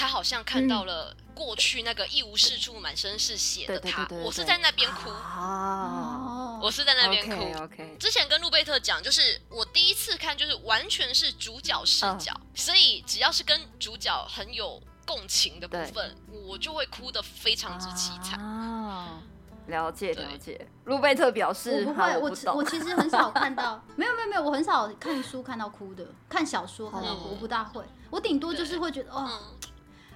[0.00, 7.62] 他好像看到了过去那个一无是处、满身是血的他，我是在那边哭，啊，我是在那边哭。
[7.62, 12.46] OK 之前跟路贝特讲，就是我第一次看，就是完全是主角视角，嗯。
[12.54, 18.40] 所以只要是跟主角很有共情的部分，我就会哭得非常之凄惨。
[18.40, 19.20] 啊，
[19.66, 20.66] 了解了解。
[20.84, 29.69] 路贝特表示，我不会，我我其实很少 看到，没有没有没有，我很少看书看到哭的，看小说看到哭，哦我不大会，我顶多就是会觉得哦，嗯，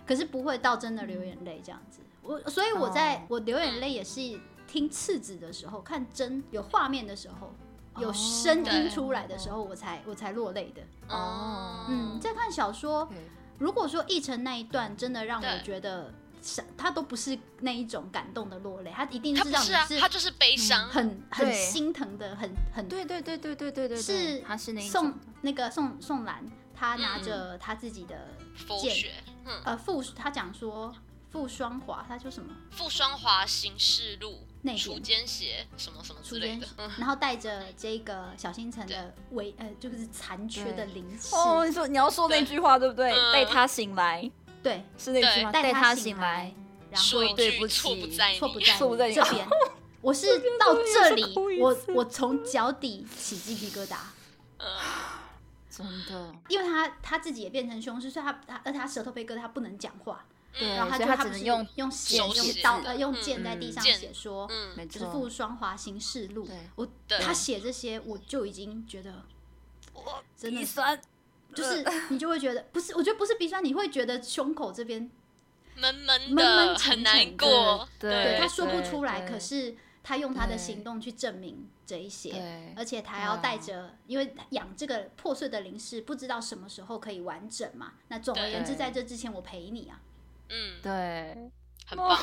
[0.07, 2.01] 可是不会到真的流眼泪这样子。
[2.23, 3.23] 我所以我在、哦。
[3.29, 4.21] 我流眼泪也是
[4.67, 7.55] 听次子的时候，看真有画面的时候，
[8.01, 10.83] 有声音出来的时候，我才我才落泪的。
[11.15, 13.19] 哦，嗯，在看小说，对
[13.59, 16.13] 如果说奕晨那一段真的让我觉得
[16.43, 20.89] 是，他都不是那一种感动的落泪，他一定是让你是他就是悲伤。
[20.89, 28.29] 很很心疼的，很很对对对对对对对，是他是那一宋那个宋宋兰，他拿嗯着他自己的
[28.81, 28.95] 剑
[29.45, 30.95] 嗯，呃傅，他讲说
[31.31, 43.13] 傅双华，他说什么傅双华行事录内楚典奸邪什么什么之类的，嗯，然后带着这个小星辰的微呃就是残缺的灵气，哦，你说你要说那句话对不对？
[43.13, 44.31] 嗯带他醒来
[44.63, 45.53] 对，是那句话？
[45.53, 46.55] 带他醒来，，
[46.91, 49.47] 然后说对不错不起在你，错不在错不在你这边。
[50.01, 53.97] 我是到这里我我从脚底起鸡皮疙瘩，
[54.59, 54.67] 嗯，
[55.77, 60.25] 真的，因为他他自己也变成凶尸，所以他他而且他舌头被割，他不能讲话，
[60.57, 66.49] 对，然后他就他不是只能用用写手用刀呃用嗯剑在地上写说，嗯，没错，就是傅双华行事录。
[66.77, 66.87] 我
[67.21, 69.25] 他写这些，我就已经觉得
[70.37, 71.01] 真的鼻酸，
[71.55, 75.11] 就是你就会觉得不是，我觉得不是鼻酸，你会觉得胸口这边
[75.77, 79.75] 闷闷闷，闷沉很难沉过，对对他说不出来，可是
[80.05, 82.73] 他用他的行动去证明这一些。
[82.77, 87.95] 而且他要带着，因为养这个破碎的灵氏，不知道什么时候可以完整嘛。
[88.07, 90.01] 那总而言之，在这之前，我陪你啊。
[90.51, 91.51] 嗯，对，
[91.87, 92.19] 很棒，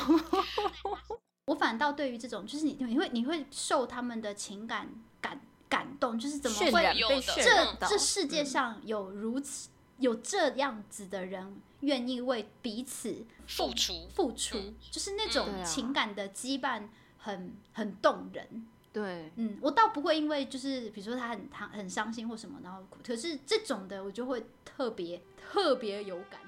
[1.45, 4.87] 我反倒对于这种，就是你你会你会受他们的情感
[5.19, 14.75] 感感动，就是怎么会这这世界上有如此有这样子的人，愿意为彼此付出，付出，嗯。
[14.91, 15.63] 就是那对种啊。
[15.63, 16.87] 情感的羁绊
[17.21, 18.67] 很很动人。
[18.93, 22.97] 对，嗯，我倒不会因为就是比如说他很他很伤心或什么，然后哭。
[23.05, 26.41] 可是这种的我就会特别特别有感。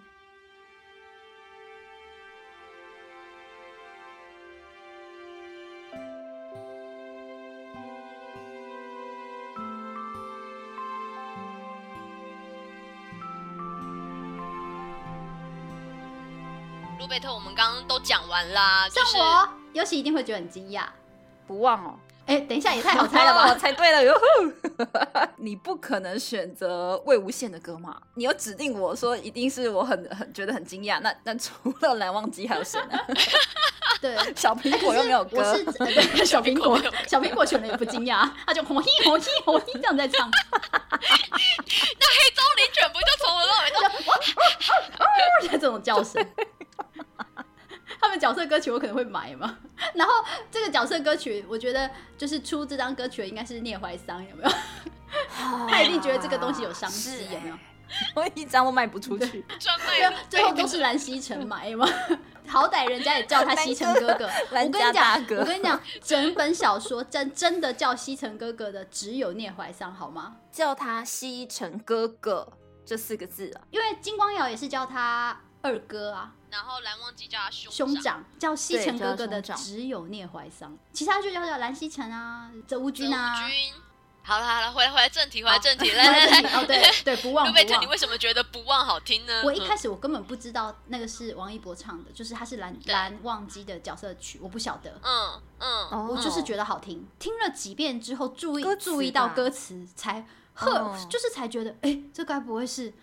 [16.99, 19.17] 路贝特，我们刚刚都讲完啦，就是
[19.73, 20.83] 尤其一定会觉得很惊讶。
[21.45, 21.99] 不忘哦。
[22.25, 23.55] 哎、等一下也太好猜了哦吧？
[23.59, 24.13] 猜对了哟！
[25.35, 28.01] 你不可能选择魏无羡的歌嘛？
[28.15, 31.01] 你有指定我说一定是我很很觉得很惊讶。
[31.01, 32.97] 那那除了蓝忘机还有谁呢？
[33.99, 41.01] 对， 小苹果又没有歌，我是呃对小苹果小苹果选了也不惊讶，他就吼嘿吼嘿吼嘿这样在唱，那黑
[42.33, 43.45] 棕林犬不就从头
[44.97, 45.05] 到
[45.41, 46.25] 尾都这种叫声。
[48.03, 49.57] 他们角色歌曲我可能会买嘛，
[49.95, 50.13] 然后
[50.51, 54.49] 这个角色歌曲，我觉得就是出这张歌曲的应该是聂怀桑，有没有？
[55.69, 57.55] 他一定觉得这个东西有商机，有没有？
[58.15, 59.45] 我一张都卖不出去。
[59.59, 59.77] 专
[60.29, 61.87] 最后都是蓝曦臣买 嘛，
[62.47, 64.25] 好歹人家也叫他西城哥哥。
[64.51, 70.37] 我跟你讲，我跟你讲，整本小说真真的叫西城哥哥的只有聂怀桑，好吗？
[70.51, 72.51] 叫他西城哥哥
[72.85, 73.61] 这四个字啊。
[73.69, 83.49] 因为金光瑶也是叫他二哥啊，然后蓝忘机叫他兄兄长叫西城哥哥的长只有聂怀桑，其他就叫叫蓝西城啊、泽乌君啊。
[84.21, 87.81] 好了好了，回来回来正题，回来正题，来来来，哦，对对， 不忘路不忘。
[87.81, 89.41] 你为什么觉得不忘好听呢？
[89.43, 94.97] 我一开始始我根本不知道那个是王一博唱的，就是他是蓝对蓝忘机的角色曲，我不晓得。
[95.01, 102.93] 嗯嗯哦我就是觉得好听，听了几遍之后，注意注意到歌词，才呵，哦就是才觉得，哎、这该不会是？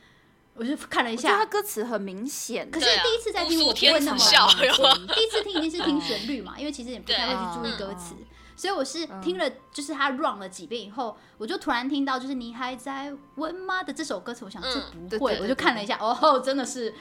[0.61, 8.15] 我就看了一我觉得他下，歌词很明显，可是第一次在听我不会那么笑注意，第一次听一定是听旋律嘛， 因为其实也不太会去注意歌词，
[8.55, 16.95] 所以我是听了就是他 run 了几遍以后，我就突然听到就是你还在问吗的这首歌词，我想嗯这不会，我就看了一下，哦，真的是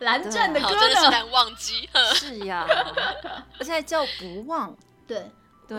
[0.00, 1.88] 蓝湛的好，歌真的是呢，难忘记。
[2.14, 2.66] 是呀，
[3.60, 5.30] 而且还叫不忘，对。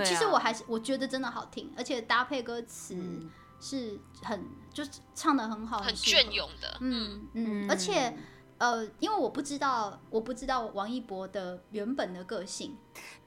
[0.06, 3.30] 其实我还是我觉得真的好听，而且搭配歌词嗯。
[3.66, 6.24] 是很就是唱的很好，很隽。
[6.34, 8.14] 永的，嗯嗯，嗯而且
[8.58, 12.76] 呃，因为我不知道我不知道王一博的原本的个性，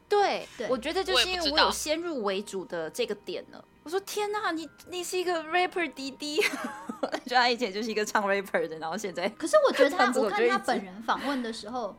[0.09, 3.65] 对对，我觉得就是因为我有先入为主的这个点了。
[3.83, 6.41] 我说天哪，你你是一个 rapper 弟弟，
[7.25, 9.29] 就他以前就是一个唱 rapper 的，然后现在。
[9.29, 11.95] 可是我觉得他，我看他本人访问的时候，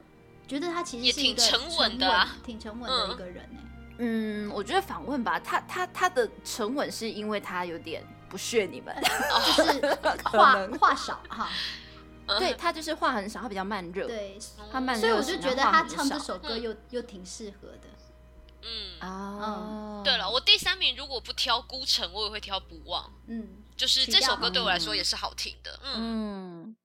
[0.46, 2.36] 觉得他其实是一个挺沉稳的啊。
[2.44, 3.64] 挺沉稳的一个人哎。
[4.00, 8.96] 嗯，我觉得访问吧，他他他的沉稳是因为他有点不屑你们，
[9.56, 11.50] 就是 话话少哈，
[12.28, 14.38] 嗯 对他就是话很少，他比较慢热，对，
[14.72, 16.62] 他慢热所以我就觉得他唱这首歌嗯。
[16.62, 17.88] 又又挺适合的。
[18.64, 19.00] 嗯。
[19.00, 25.80] 啊，对了，我第三名如果不挑孤城，我也会挑不忘，嗯，就是这首歌对我来嗯说也是好听的。
[25.84, 26.76] 嗯，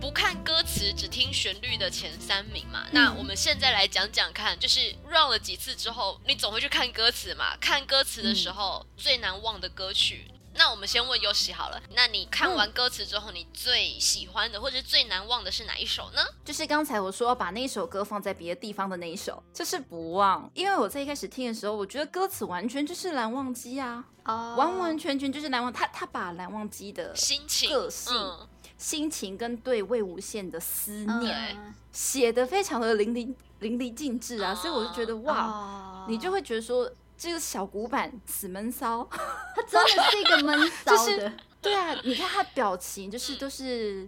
[0.00, 7.56] 不看歌词只听旋律的前三名嘛，那我们现在来讲讲看，就是 run 了几次之后，你总会去看歌词嘛？
[7.60, 10.30] 看歌词的时候、最难忘的歌曲。
[10.58, 16.22] 那我们先问优喜好了，那你看完歌词之后，你最喜欢的或者最难忘的是哪一首呢？
[16.46, 31.74] 就是刚才我说要把那一首歌放在别的地方的那一首，就是不忘，因为我在一开始听的时候，我觉得歌词完全就是蓝忘机啊，哦，完完全全就是蓝忘，他他把蓝忘机的心情、个性嗯，心情跟对魏无羡的思念嗯。
[31.92, 36.06] 写的非常的淋漓淋漓尽致啊，所以我就觉得哇，哦。
[36.08, 44.06] 你就会觉得说这个小古板死闷骚，他真的是一个闷骚 就是的，对啊，你看他表情就是都是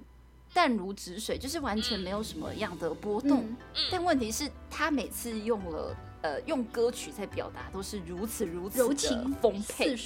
[0.53, 3.41] 淡如止水，就是完全没有什么样的波动。
[3.41, 3.57] 嗯
[3.91, 9.97] 但问题是，他每次用了呃用歌曲在表达，都是如此如此的柔情丰沛。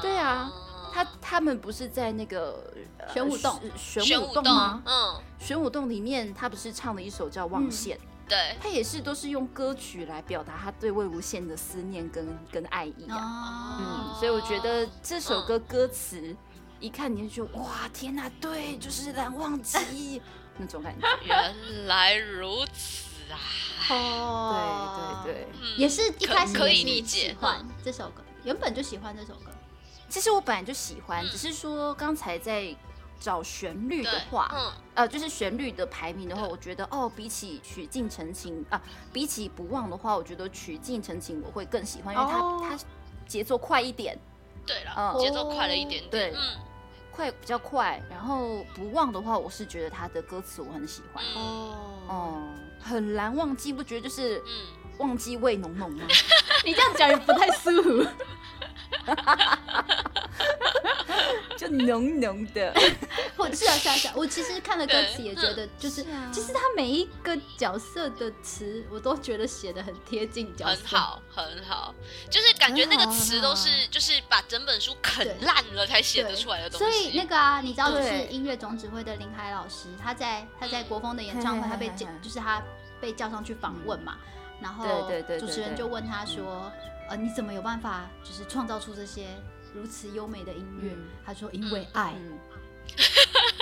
[0.00, 0.50] 对啊
[0.92, 2.62] 他他们不是在那个、
[2.98, 4.82] 呃玄武洞玄玄武武洞吗？
[4.84, 7.96] 嗯，玄武洞里面，他不是唱了一首叫《望嗯线》，
[8.28, 13.16] 对，他也是都是用歌曲来表达他对魏无羡的思念跟跟爱意啊。
[13.16, 16.36] 哦嗯，所以我觉得这首歌歌词
[16.78, 20.20] 一看你就觉得哇，天哪，对，就是蓝忘机
[20.58, 21.06] 那种感觉。
[21.24, 23.38] 原来如此啊！
[23.90, 29.50] 哦，对对对，嗯也是一开始可可以理解喜欢这首歌，原本就喜欢这首歌。
[30.12, 31.28] 其实我本来就喜欢，嗯。
[31.30, 32.76] 只是说刚才在
[33.18, 38.78] 找旋律的话，嗯，呃，就是旋律的排名的话，我觉得哦，比起曲尽成情啊，
[39.10, 42.60] 比起不忘的话，我觉得曲尽成情我会更喜欢，因为它、哦。
[42.62, 42.78] 它
[43.26, 44.18] 节奏快一点，
[44.66, 46.60] 对了，嗯节奏快了一点点，对嗯。
[47.10, 47.98] 快比较快。
[48.10, 51.40] 然后不忘的话，我是觉得他的歌词我很喜欢，嗯。
[51.40, 52.42] 哦，哦、
[52.82, 54.66] 很难忘记，不觉得就是嗯，
[54.98, 56.04] 忘记味浓浓吗？
[56.66, 58.06] 你这样讲也不太舒服。
[61.56, 62.72] 就浓浓的，
[63.36, 66.28] 我 是啊是啊是啊，我其实看了歌词也觉得，就是是啊。
[66.32, 71.00] 其实他每一个角色的词，我都觉得写的很贴近角色，很。
[71.00, 71.94] 好很好，
[72.30, 76.84] 就是感觉那个词都是就是把整本书啃烂了才写得出来的东西。
[76.84, 77.10] 所。
[77.10, 82.62] 以那个啊，你知道就是音乐总指挥的林海老师，他在他在嗯国风的演唱会，他被就是他
[83.00, 84.16] 被叫上去访问嘛，
[84.60, 86.70] 然后主持人就问他说，
[87.12, 89.26] 呃，你怎么有办法就是创造出这些
[89.74, 90.90] 如此优美的音乐？
[90.94, 92.14] 嗯他说因为爱。
[92.16, 92.38] 嗯。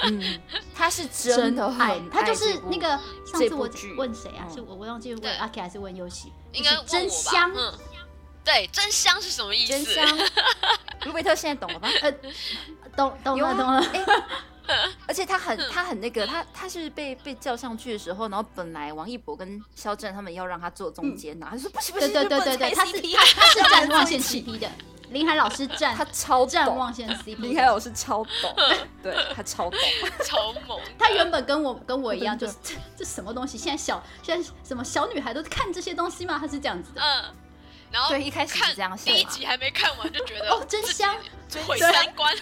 [0.04, 0.40] 嗯，
[0.74, 2.88] 他 是真的爱很，他就是那个
[3.26, 4.46] 上次我问谁啊？
[4.48, 6.32] 嗯是我我忘记问阿 K 还是问优喜？
[6.52, 7.74] 应该是真香，嗯，
[8.44, 9.72] 对，真香是什么意思？
[9.72, 10.18] 真香。
[11.04, 11.88] 卢贝特现在懂了吧？
[12.02, 12.12] 呃，
[12.96, 14.04] 懂懂了懂了，哎
[15.06, 24.71] 而且他很他很那个，他他是被被叫上去的时候，然后本来王一博跟肖战他们要让他坐中间呐、他说不行不行，对对对对，不能拆他是 CP 他他是 站望线坐一起起批的，
[25.10, 26.48] 林海老师站他超懂。
[26.48, 28.54] 站望线 CP，林海老师超懂，
[29.02, 29.79] 对他超懂。
[30.25, 30.81] 超猛。
[30.98, 33.58] 他原本跟我跟我一样，就是这这什么东西？
[33.58, 36.38] 现在小现在什么小女孩都看这些东西吗？
[36.40, 37.00] 他是这样子的。
[37.02, 37.25] 嗯，
[37.90, 41.16] 然后对一开始是这样想第一集还没看完就觉得哦真香。
[41.66, 42.33] 毁三观。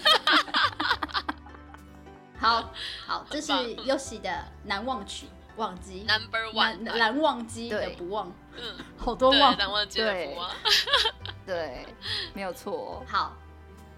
[2.39, 2.73] 好
[3.05, 5.27] 好，这是很棒优喜的难忘曲，
[5.57, 9.57] 忘记 Number 难 one，难忘机的不忘，嗯，好多对，忘。
[9.57, 10.55] 难忘记的对福啊。
[11.45, 11.85] 对，
[12.33, 13.03] 没有错。
[13.07, 13.35] 好，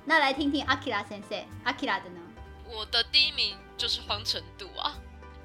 [0.06, 2.20] 那来听听阿 k i r a 先生，阿 k i r a 的呢？
[2.66, 4.96] 我的第一名就是荒城度啊。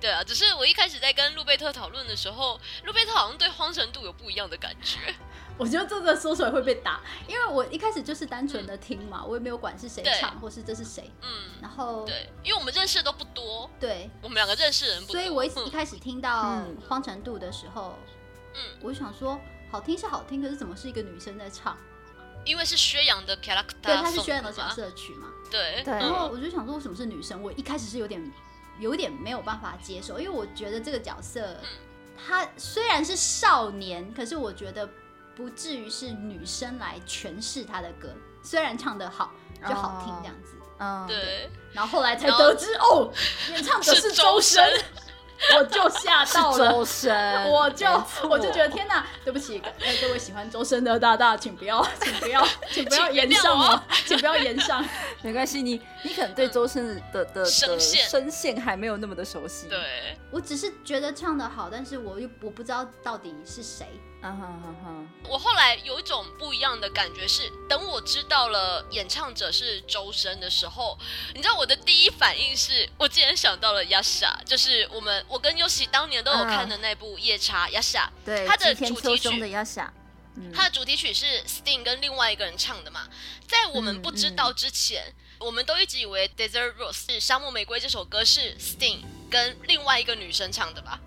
[0.01, 4.99] 对啊，只是我一开始在跟路贝特讨论的时候，路贝特好像对荒城度有不一样的感觉。
[5.59, 11.28] 我觉得这个说出来会被打，因为我一开始就是单纯的听嘛，我也没有管是谁唱或是这是谁，嗯，
[11.62, 16.76] 然后对，因为我们认识的都不多，对，我们两个认识的人不多，所以我一一嗯开始听到嗯。
[16.88, 17.96] 荒程度的时候，
[18.54, 19.40] 嗯，我就想说
[19.70, 21.76] 好听是好听，可是怎么是一个女生在唱？
[22.44, 25.92] 因为是薛洋的 character，对，她是薛洋的角色曲嘛，对对。
[25.94, 27.42] 然后我就想说为什么是女生？
[27.42, 28.32] 我一开始是有点
[28.78, 31.57] 有点没有办法接受，因为我觉得这个角色
[32.16, 34.88] 他虽然是少年，可是我觉得
[35.37, 38.09] 不至于是女生来诠释他的歌，
[38.43, 39.30] 虽然唱得好
[39.68, 40.57] 就好听这样子。
[40.78, 43.12] 嗯，对，然后后来才得知哦，
[43.51, 44.62] 演唱者是周周深
[45.39, 46.84] 深，我就吓到了周了。
[46.84, 47.87] 深，我就
[48.28, 54.84] 我就觉得天哪，对不起，呃，各位喜欢周深的大大，请不要， 请不要，请不要延上我，请不要延上。
[55.22, 63.87] 没关系，你你可能对周深的的的声线声线还没有那么的熟悉。，对，我只是觉得唱的好，但是我又我不知道到底是谁。
[65.29, 70.97] 我后来有一种不一样的感觉是，等我知道了演唱者是周深的时候，
[71.35, 79.93] 你知道我的第一反应是我竟然想到了 Yasha，就是我们我跟优喜当年都有看的那部夜叉 Yasha，对，他的主题曲的亚夏，
[80.37, 80.53] 嗯。
[80.55, 83.09] 它的主题曲是 Sting 跟另外一个人唱的嘛，
[83.49, 91.01] 在我们嗯不知道之前，我们都一直以为 Desert Rose 是沙漠玫瑰这首歌是 Sting 跟另外一个女生唱的吧，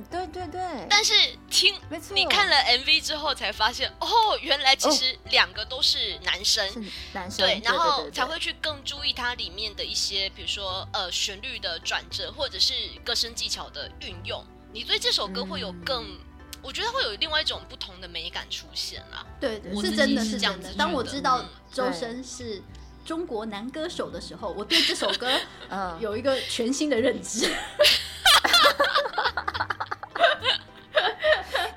[0.00, 1.12] 嗯，对对对，但是
[1.50, 4.06] 听没错，你看了 MV 之后才发现，哦，
[4.40, 6.66] 原来其实两个都是男生。
[6.70, 6.82] 是
[7.12, 12.72] 男生，对，然后才会去更注意它里面的一些，比如说呃旋律的转折，或者是
[13.04, 14.44] 歌声技巧的运用。
[14.72, 16.18] 你对这首歌会有更，嗯
[16.62, 19.24] 我觉得会有另外一种不同的美感出现啦。
[19.40, 20.74] 对是真的是这样子。
[20.76, 22.62] 当我知道嗯周深是
[23.02, 25.40] 中国男歌手的时候，我对这首歌
[25.70, 27.50] 嗯，有一个全新的认知。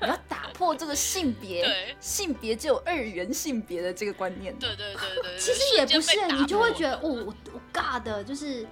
[0.02, 4.56] 你要打破这个性别，性别只有二元性别的这个观念。
[4.58, 8.66] 对对对对，其实也不是，你就会觉得得哦，我我尬的，就是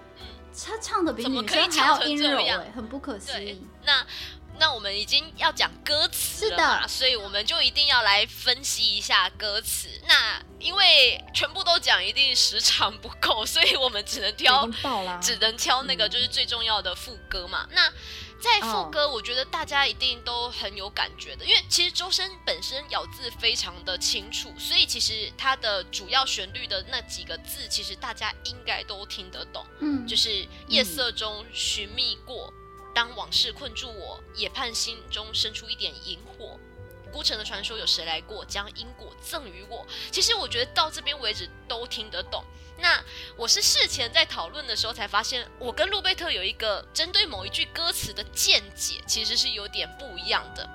[0.65, 3.67] 他唱的比女生还要阴柔，欸哎，很不可思对议。。
[3.85, 4.05] 那
[4.59, 9.89] 那我们已经要讲歌词是了嘛，的所以我们就一定要来分析一下歌词。
[10.07, 14.69] 那因为全部都讲，一定时长不够，所以我们只能挑
[15.21, 17.67] 只能挑那个就是最重要的副歌嘛。
[17.73, 17.93] 那
[18.41, 32.53] 在副歌，我觉得大家一定都很有感觉的，因为其实周深本身咬字非常的清楚，所以其实他的主要旋律的那几个字，其实大家应该都听得懂，嗯，就是夜色中寻觅过，
[32.95, 36.59] 当往事困住我，也盼心中生出一点萤火。
[37.13, 39.87] 孤城的传说有谁来过，将因果赠予我？
[40.11, 42.43] 其实我觉得到这边为止都听得懂。
[42.79, 43.05] 那
[43.37, 50.67] 我是事前在讨论的时候才发现，我跟路贝特有一个针对某一句歌词的见解，其实是有点不一样的。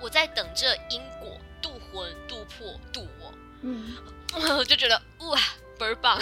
[0.00, 3.94] 我在等这因果渡魂、渡魄、渡我，嗯，
[4.58, 5.38] 我就觉得哇，
[5.78, 6.18] 倍儿棒！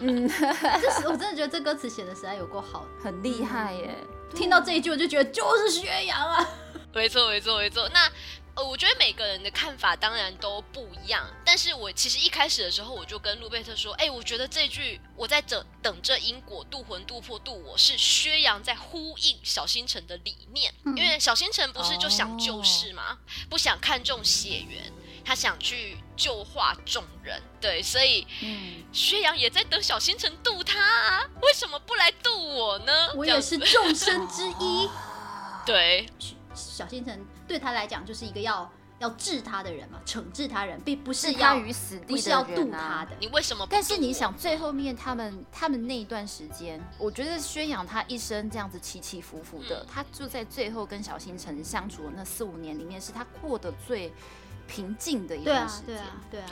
[0.00, 0.28] 嗯，
[0.82, 2.86] 这是我真的觉得这歌词写的实在有够好。
[3.02, 3.96] 很厉害耶。
[4.34, 6.46] 听到这一句，我就觉得就是薛洋啊。
[6.92, 7.88] 没错，没错，没错。
[7.90, 8.10] 那
[8.54, 23.18] 呃，我觉得每个人的看法当然都不一样，但是我其实一开始的时候，我就跟路贝特说，哎、我觉得这句我在等等着因果渡魂、渡魄、渡我是薛洋在呼应小星辰的理念，嗯因为小星辰不是就想救世吗？
[23.50, 24.92] 不想看重血缘。
[25.24, 32.92] 他想去救化众人，对，所以嗯，薛洋也在等小星辰渡他啊，为什么不来渡我呢？
[33.16, 34.88] 我也是众生之一。
[35.66, 36.06] 对，
[36.54, 43.04] 小星辰对他来讲就是一个要要治他的人嘛，惩治他人，并不是置要于死地不是要渡他啊。
[43.04, 43.16] 的。
[43.18, 54.12] 你为什么不但是你想，最后面他们他们那一段时间，我觉得宣扬他一生这样子起起伏伏的，嗯他就在最后跟小星辰相处的那四五年里面，是他过得最
[54.66, 55.86] 平静的一对啊段时，间。
[55.86, 56.50] 对啊，对啊，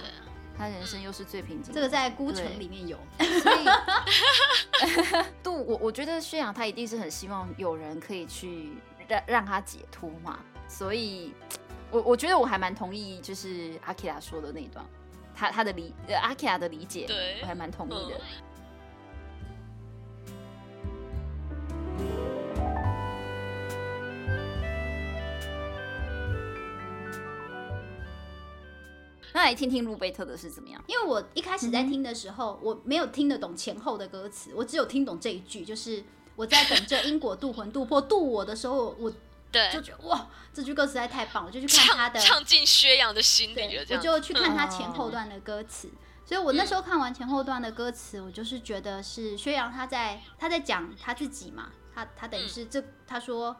[0.57, 1.75] 他人生又是最平静的。
[1.75, 2.99] 这个在孤城里面有。
[3.19, 3.65] 所以
[5.43, 8.73] 杜我我觉得宣扬他一定是很希望有人可以去
[9.09, 10.39] 让让他解脱嘛，
[10.69, 11.33] 所以
[11.91, 14.85] 我我觉得我还蛮同意就是阿基拉说的那一段，
[15.35, 18.17] 他他的理呃阿 k 亚的理解，对我还蛮同意的。
[18.17, 18.21] 嗯
[29.33, 30.83] 那来听听路贝特的是怎么样？
[30.87, 36.05] 因为我一开始在听的时候，我没有听得懂前后的歌词，我只有听懂这一句，就是
[36.37, 39.13] 我在等着因果渡魂渡魄渡我的时候，我
[39.51, 39.71] 对。
[39.73, 45.91] 就，觉得哇，这句歌实在太棒我，就去看他的，唱进薛洋的心里了，，我就去看他嗯前后段的歌词。
[46.25, 53.55] 所以我那时候看完前后段的歌词，我就是觉得是薛洋他在他在讲他自己嘛，他他等于是这他说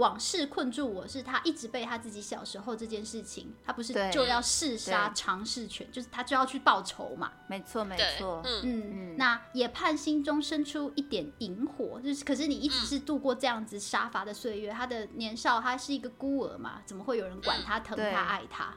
[0.00, 7.30] 往事困住我是他一直被他自己小时候这件事情，他不是就要弑杀对尝试权，就是他就要去报仇嘛。
[7.46, 18.74] 没错没，错，嗯，嗯，嗯那也盼心中生出一点萤火，就是可是你一直是度过这样子杀伐的岁月，他的年少他是一个孤儿嘛，怎么会有人管他、疼他、爱他？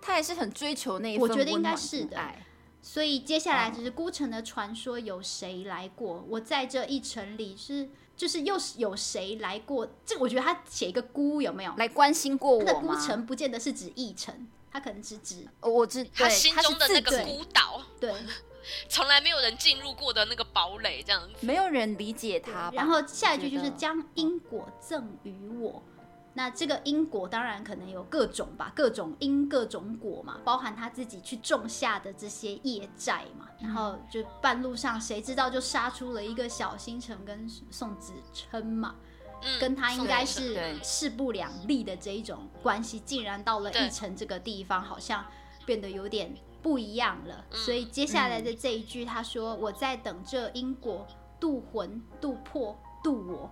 [0.00, 2.44] 他也是很追求那一份我觉得应温暖该是的爱
[2.82, 6.26] 所以接下来就是孤城的传说，有谁来过？
[6.28, 9.88] 我在这一城里是，就是又是有谁来过？
[10.06, 11.74] 这我觉得他写一个孤有没有？
[11.76, 12.94] 来关心过他的孤？
[12.96, 18.12] 城不见得是指一城，他可能是指我知他心中的那个孤岛，对，
[18.88, 21.44] 从来没有人进入过的那个堡垒，这样子。
[21.44, 22.70] 没有人理解他。
[22.72, 25.82] 然后下一句就是将因果赠予我。
[26.34, 33.46] 那这个因果当然可能有各种吧，各种因各种果嘛，包含他自己去种下的这些业债嘛。
[33.60, 38.96] 然后就半路上谁知道就杀出了一个小星辰跟宋子琛嘛，
[39.42, 45.24] 嗯，跟他应该是势不两立的这一种关系，竟然到了对义城这个地方，好像
[45.66, 47.44] 变得有点不一样了。
[47.50, 51.06] 嗯所以接下来的这一句，他说：“我在等这因果
[51.38, 53.50] 渡魂、渡魄、渡我。”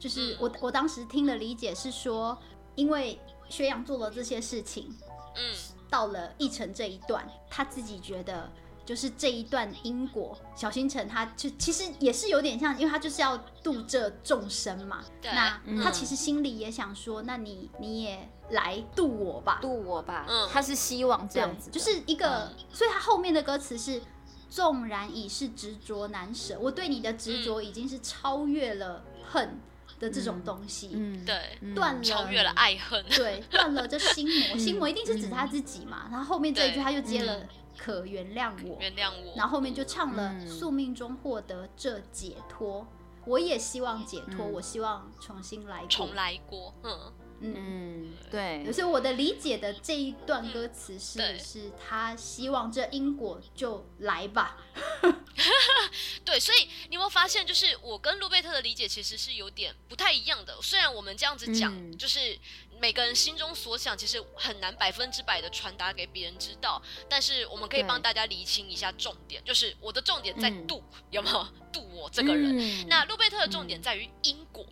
[0.00, 2.36] 就是嗯我我当时听的理解是说，
[2.74, 4.92] 因为薛洋做了这些事情，
[5.36, 5.54] 嗯，
[5.88, 8.50] 到了义城这一段，他自己觉得
[8.84, 15.04] 就是这一段因果，小星辰他就其实也是有点像，因为他就是要度这众生嘛。
[15.20, 24.00] 对那嗯他其实心里也想说，那你你也来度我吧，渡我吧，嗯他是希望这样子，就是一个，所以他后面的歌词是。
[24.52, 29.56] 纵然已是执着难舍，我对你的执着已经是超越了恨
[30.00, 30.90] 的这种东西。
[30.94, 33.04] 嗯，对，嗯断了超越了爱恨。
[33.10, 36.08] 对，断了这心魔，嗯心魔一定是指他自己嘛。
[36.10, 37.48] 然后后面这一句他就接了嗯
[37.78, 39.32] “可原谅我”，原谅我。
[39.36, 42.84] 然后后面就唱了嗯“宿命中获得这解脱”，
[43.26, 45.88] 我也希望解脱，嗯我希望重新来过。
[45.88, 47.54] 重来过，嗯，嗯。
[47.56, 51.38] 嗯，对，所以我的理解的这一段歌词是，对。
[51.38, 54.58] 是他希望这因果就来吧，
[56.24, 60.56] 对，所以你有没有发现，就是我跟路贝特的理解其实是有点不太一样的。
[60.62, 61.96] 虽然我们这样子讲，嗯。
[61.96, 62.38] 就是
[62.80, 70.66] 每个人心中所想，其实很难百分之百的传达给别人知道，但是我们可以帮大家理清一下重点，就是我的重点在嗯。
[70.66, 71.46] 度，有没有？
[71.72, 72.58] 度我这个人？
[72.58, 72.86] 嗯。
[72.88, 74.66] 那路贝特的重点在于因果。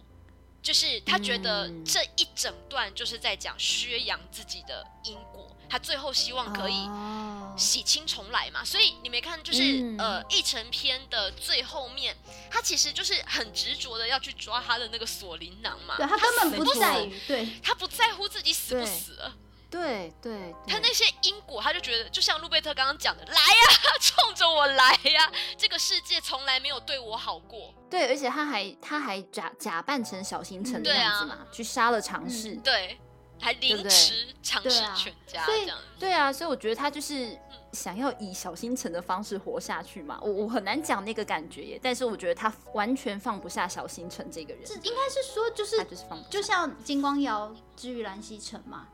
[0.68, 1.82] 就是他觉得嗯。
[1.82, 7.54] 这一整段就是在讲宣扬自己的因果，他最后希望可以哦。
[7.56, 9.96] 洗清重来嘛，所以你没看，就是、嗯。
[9.98, 12.14] 呃一成篇的最后面，
[12.50, 17.48] 他其实就是很执着的要去抓他的那个锁麟囊嘛，对他根本不在于对。
[17.62, 19.34] 他不在乎自己死不死了，
[19.70, 23.62] 对对，他那些因果，他就觉得就像路贝特刚刚讲的，来呀，
[24.00, 32.52] 冲着我来呀，这个世界从来没有对我好过，对，而且他还他还假假扮成小星辰的样子嘛，去杀了常侍。
[32.54, 32.98] 嗯对，
[33.40, 34.94] 还凌迟常氏对啊。
[34.96, 35.78] 全家所以这样。
[35.78, 37.38] 子，对啊，所以我觉得他就是
[37.72, 40.18] 想要以小星辰的方式活下去嘛。
[40.22, 46.30] 我我很难讲那个感觉耶，但是我觉得他完全放不下小星辰这个人，是应该是说就是他就是放不下。
[46.30, 48.88] 就像金光瑶治愈蓝曦臣嘛，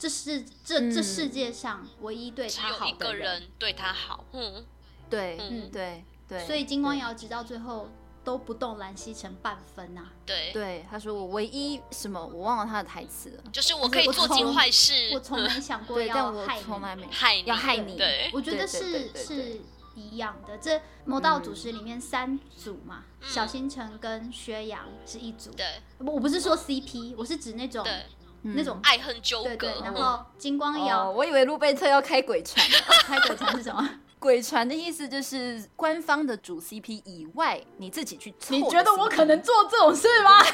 [0.00, 4.64] 这是这这嗯世界上唯一对他只有一个好的人，人对他好，嗯，
[5.10, 5.70] 对，嗯。
[5.70, 7.88] 对对，所以金光对瑶直到最后
[8.24, 10.02] 都不动蓝曦臣半分啊。
[10.02, 15.38] 呐、对，对他说我唯一什么我忘了他的台词了，就是我可以做尽坏事，我从。
[15.42, 16.64] 没想过要我害你。
[16.64, 19.60] 从来没害你，要害你对，我觉得是是
[19.96, 20.56] 一样的。
[20.58, 23.28] 这《魔道祖师》里面三组嘛，嗯。
[23.28, 25.50] 小星辰跟薛洋是一组。
[25.50, 25.66] 对。
[25.98, 28.06] 我我不是说 CP，我是指那种对，
[28.42, 32.76] 那种爱恨纠葛对对。，然嗯后金光哦，瑶我以为路贝特要开鬼船呢。
[33.06, 33.88] 开鬼船是什么？
[34.18, 38.54] 鬼船的意思就是官方的主 CP 以外，你自己去凑。
[38.54, 39.40] 你觉得我可能？
[39.42, 40.44] 做这种事吗？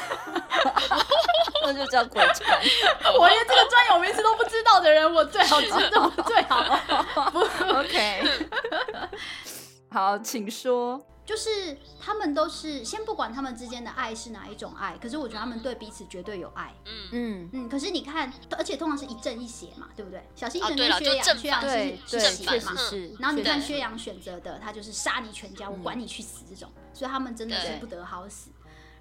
[1.63, 2.57] 那就叫鬼船。
[3.19, 6.63] 我连这个专有名词都不知道的人，我最好知道，最好
[7.31, 7.39] 不
[7.75, 8.23] OK，
[9.91, 11.01] 好，请说。
[11.27, 16.73] 就是他们都是先不管他们之间的爱是哪一种爱，可是我觉得他们对彼此绝对有爱。
[16.85, 20.25] 嗯，嗯，嗯，可是你看，而且通常是一正一邪嘛，对不对？
[20.35, 23.15] 小星哦对了辰跟薛阳，就正反薛阳对对，是是确邪嘛，是。
[23.19, 28.49] 然后你看薛洋选择的，他就是杀你全家，我管你去死这种，所以他们真的是不得好死。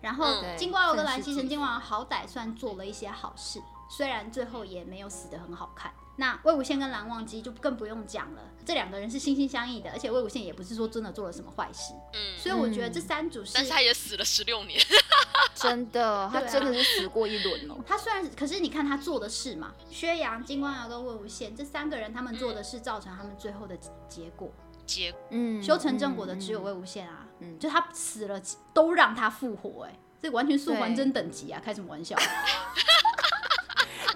[0.00, 5.92] 然后金瓜罗跟蓝曦臣金王好歹算做了一些好事，虽然最后也没有死得很好看。
[6.16, 14.80] 那魏无羡跟蓝忘机就更不用讲了，这两个人是心心相印的，而且魏无羡也不是说真的做了什么坏事，嗯，所以我觉得这三组是但是他也死了十六年，
[15.54, 17.76] 真的，他真的是死过一轮哦。
[17.86, 23.76] 他虽然，可是你看他做的事嘛，薛洋、金光瑶跟魏无羡这三个人，他们做的事造成他们最后的
[24.08, 24.50] 结果。
[24.86, 28.40] 结嗯，修成正果的嗯只有魏无羡啊，嗯就他死了
[28.72, 32.16] 都让他复活、哎，这完全素还对真等级啊，开什么玩笑？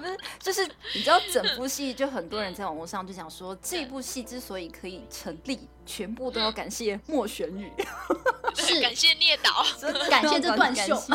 [0.01, 7.71] 不是，就是你知道整部戏，就很多人在网络上就讲说，这部戏之所以可以成立，全部都要感谢莫玄宇，
[8.57, 9.65] 是感谢聂导，
[10.09, 11.13] 感谢这段感秀谢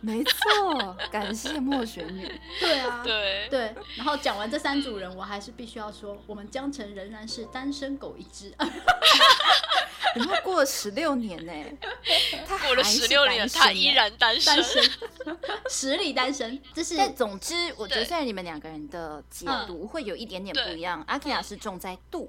[0.00, 2.30] 没错，感谢莫玄宇。
[2.60, 3.74] 对啊，对，对。
[3.96, 8.54] 然后讲完这三组人，我还是必须要说，我们江城仍然是单身狗一只。
[10.14, 11.52] 然后过了十六年呢，
[12.46, 13.94] 他过了十六年，他依。
[13.94, 14.82] 然单身单，身，
[15.70, 22.28] 实力单身，这是但总之，我觉得对虽然你们两个人的解嗯读会有一点点不一样，阿克亚是重在度。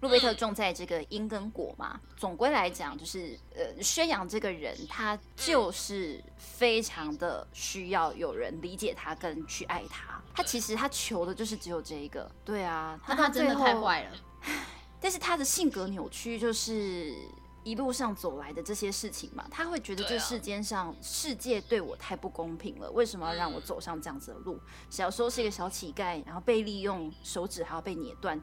[0.00, 10.20] 路贝特嗯重在这个因跟果嘛，总归来讲，就是呃，宣扬这个人，他就是非常的需要有人理解他跟去爱他。
[10.34, 14.10] 他其实他求的就是只有这一个，对啊，那他真的太坏了。
[15.04, 17.14] 但是他的性格扭曲，就是
[17.62, 24.58] 一路上走来的这些事情嘛，他会觉得这世间上、世界对我太不公平了，为什么要让我走上这样子的路？
[24.88, 28.40] 小时候是一个小乞丐，然后被利用，手指还要被捏断，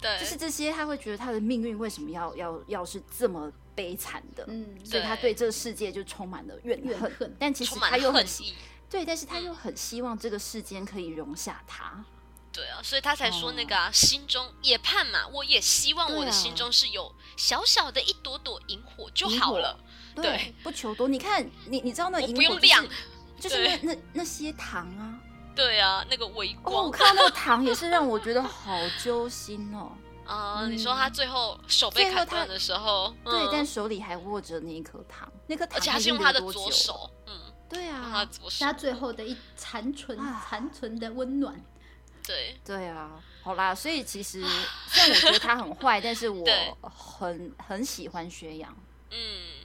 [0.00, 4.46] 对，就是这些，他会觉得他的命运为什么要要要是这么悲惨的？
[4.48, 8.54] 嗯，所以他对这个世界就充满了怨恨，怨恨但其实他又很希。
[8.88, 12.02] 对，但是他又很希望这个世间可以容下他。
[12.58, 19.78] 对啊，所以他才说那个啊，心中也盼嘛，我也希望我的心中是有小小的一朵朵萤火就好了。
[20.16, 21.06] 对对，不求多。
[21.06, 22.88] 你看，你你知道那我萤火就是不用亮
[23.38, 25.20] 就是那那那些糖啊。
[25.54, 29.92] 对啊，那个微哦，我光看到那个糖也是让我觉得好揪心哦。
[30.26, 37.32] 啊、嗯你说他最后手被砍断的时候，对，嗯但手里还握着那一颗糖，那颗糖而且他是用他的左手，嗯，
[37.68, 41.54] 对用他的啊，左手他，最后的一残存啊残存的温暖。
[42.28, 44.44] 对，对啊，好啦，所以其实
[44.86, 46.44] 虽然我觉得他很坏，但是我
[46.82, 48.76] 很很喜欢薛洋，
[49.10, 49.16] 嗯，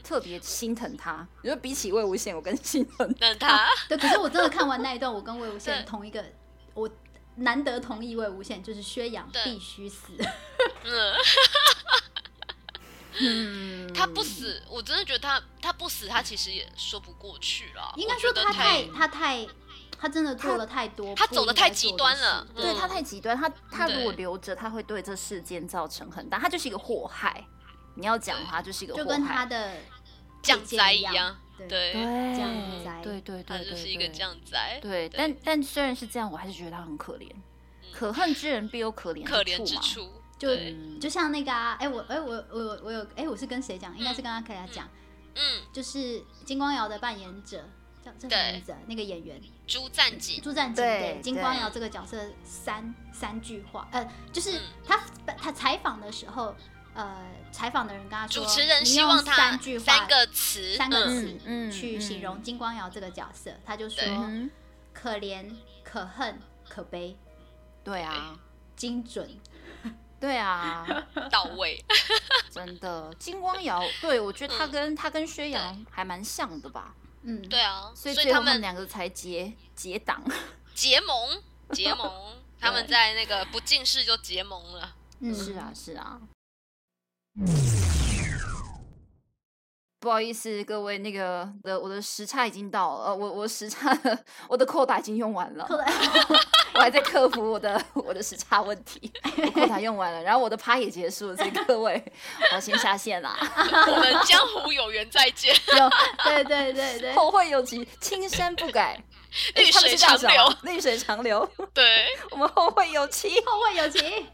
[0.01, 1.27] 特别心疼他。
[1.41, 3.15] 你说比起魏无羡，我更心疼。
[3.19, 6.23] 那他 对，可是我真的看完那一段，我跟魏无羡同一个，
[6.73, 6.89] 我
[7.35, 10.13] 难得同意魏无羡，就是薛洋必须死。
[10.85, 11.13] 嗯，
[13.19, 17.93] 嗯，他不死，我真的觉得他他不死，他其实也说不过去了。
[17.97, 19.45] 应该说他太他太
[20.03, 27.41] 他真的做了太多，他走的太极端了对他太极端，他他如果留着，他会对这世间造成很大，他就是一个祸害。
[27.95, 29.45] 你要讲的话，就是一个祸就跟他害。
[29.45, 29.77] 的
[30.41, 37.29] 降灾一样，对对，对，降灾对对对对，就是一个对降灾，对，但但虽然是这样，我还是觉得他很可怜。
[37.93, 40.13] 可恨之人必有可怜可怜之处嘛。
[40.37, 40.49] 就
[40.99, 43.97] 就像那个啊，哎、我哎、我我我有哎、我是跟谁讲？
[43.97, 44.89] 应该是跟阿凯亚讲，
[45.35, 47.63] 嗯，就是金光瑶的扮演者
[48.03, 48.77] 叫叫什么对名字啊？
[48.87, 54.61] 那个演员朱赞锦，朱赞锦对对金光对瑶这个角色三三句话，呃，就是嗯。
[54.85, 54.99] 他
[55.37, 56.55] 他采访的时候，
[56.93, 57.17] 呃，
[57.51, 61.71] 采访的人跟他说，主持人你用希望他三句话三个词，三个嗯词嗯嗯。
[61.71, 64.03] 去形容嗯金光瑶这个角色，他就说
[64.93, 65.49] 可怜、
[65.83, 67.17] 可恨、可悲，
[67.83, 68.37] 对啊，
[68.75, 69.29] 精准。
[70.19, 70.87] 对啊，
[71.29, 71.83] 到位，
[72.49, 73.13] 真的。
[73.19, 74.71] 金光瑶，对我觉得他嗯。
[74.71, 80.23] 跟他跟薛洋还蛮像的吧，嗯，对啊，所以所以他们两个才结结党。
[80.75, 82.11] 结盟，结盟，
[82.59, 86.19] 他们在那个不近视就结盟了，嗯，是啊，是啊。
[89.99, 93.97] 不好意思，各位，那个的我的时差已经到了，呃，我我时差
[94.49, 95.65] 我的扣打已经用完了，
[96.73, 102.03] 我还在克服我的我的时差问题，我扣打用完了，然后我的趴也结束了，所以各位，
[102.51, 103.37] 我要先下线啦，
[103.87, 105.89] 我们江湖有缘再见，有，
[106.23, 109.01] 对对对对，后会有期，青山不改，
[109.55, 114.27] 绿水长流吗，绿水长流，对，我们后会有期，后会有期。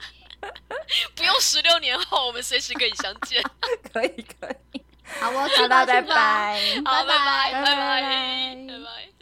[1.15, 3.43] 不用十六年后，我们随时可以相见。
[3.91, 4.81] 可 以可以，
[5.19, 6.01] 好，我 好拜。
[6.01, 6.57] 拜。
[6.85, 8.01] 好，拜拜，拜拜拜，
[8.55, 9.18] 拜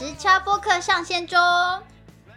[0.00, 1.38] 时差播客上线中，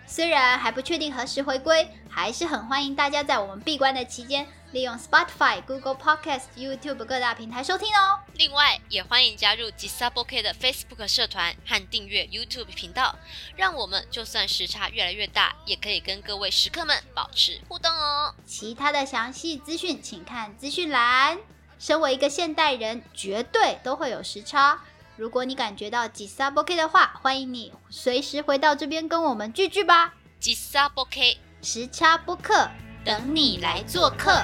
[0.05, 8.19] 虽然还不确定何时回归，还是很欢迎大家在我们闭关的期间，利用 Spotify、Google Podcast、YouTube 各大平台收听哦。
[8.33, 13.15] 另外，也欢迎加入吉萨波 K 的 Facebook 社团和订阅 YouTube 频道，
[13.55, 18.35] 让我们就算时差越来越大，也可以跟各位食客们保持互动哦。
[18.45, 21.39] 其他的详细资讯，请看资讯栏。
[21.79, 24.81] 身为一个现代人，绝对都会有时差。
[25.15, 30.15] 如果你感觉到吉萨波 K 的话，欢迎你随时回到这边跟我们聚聚吧。
[30.39, 32.67] 吉萨波 K 时差播客，
[33.05, 34.43] 等你来做客。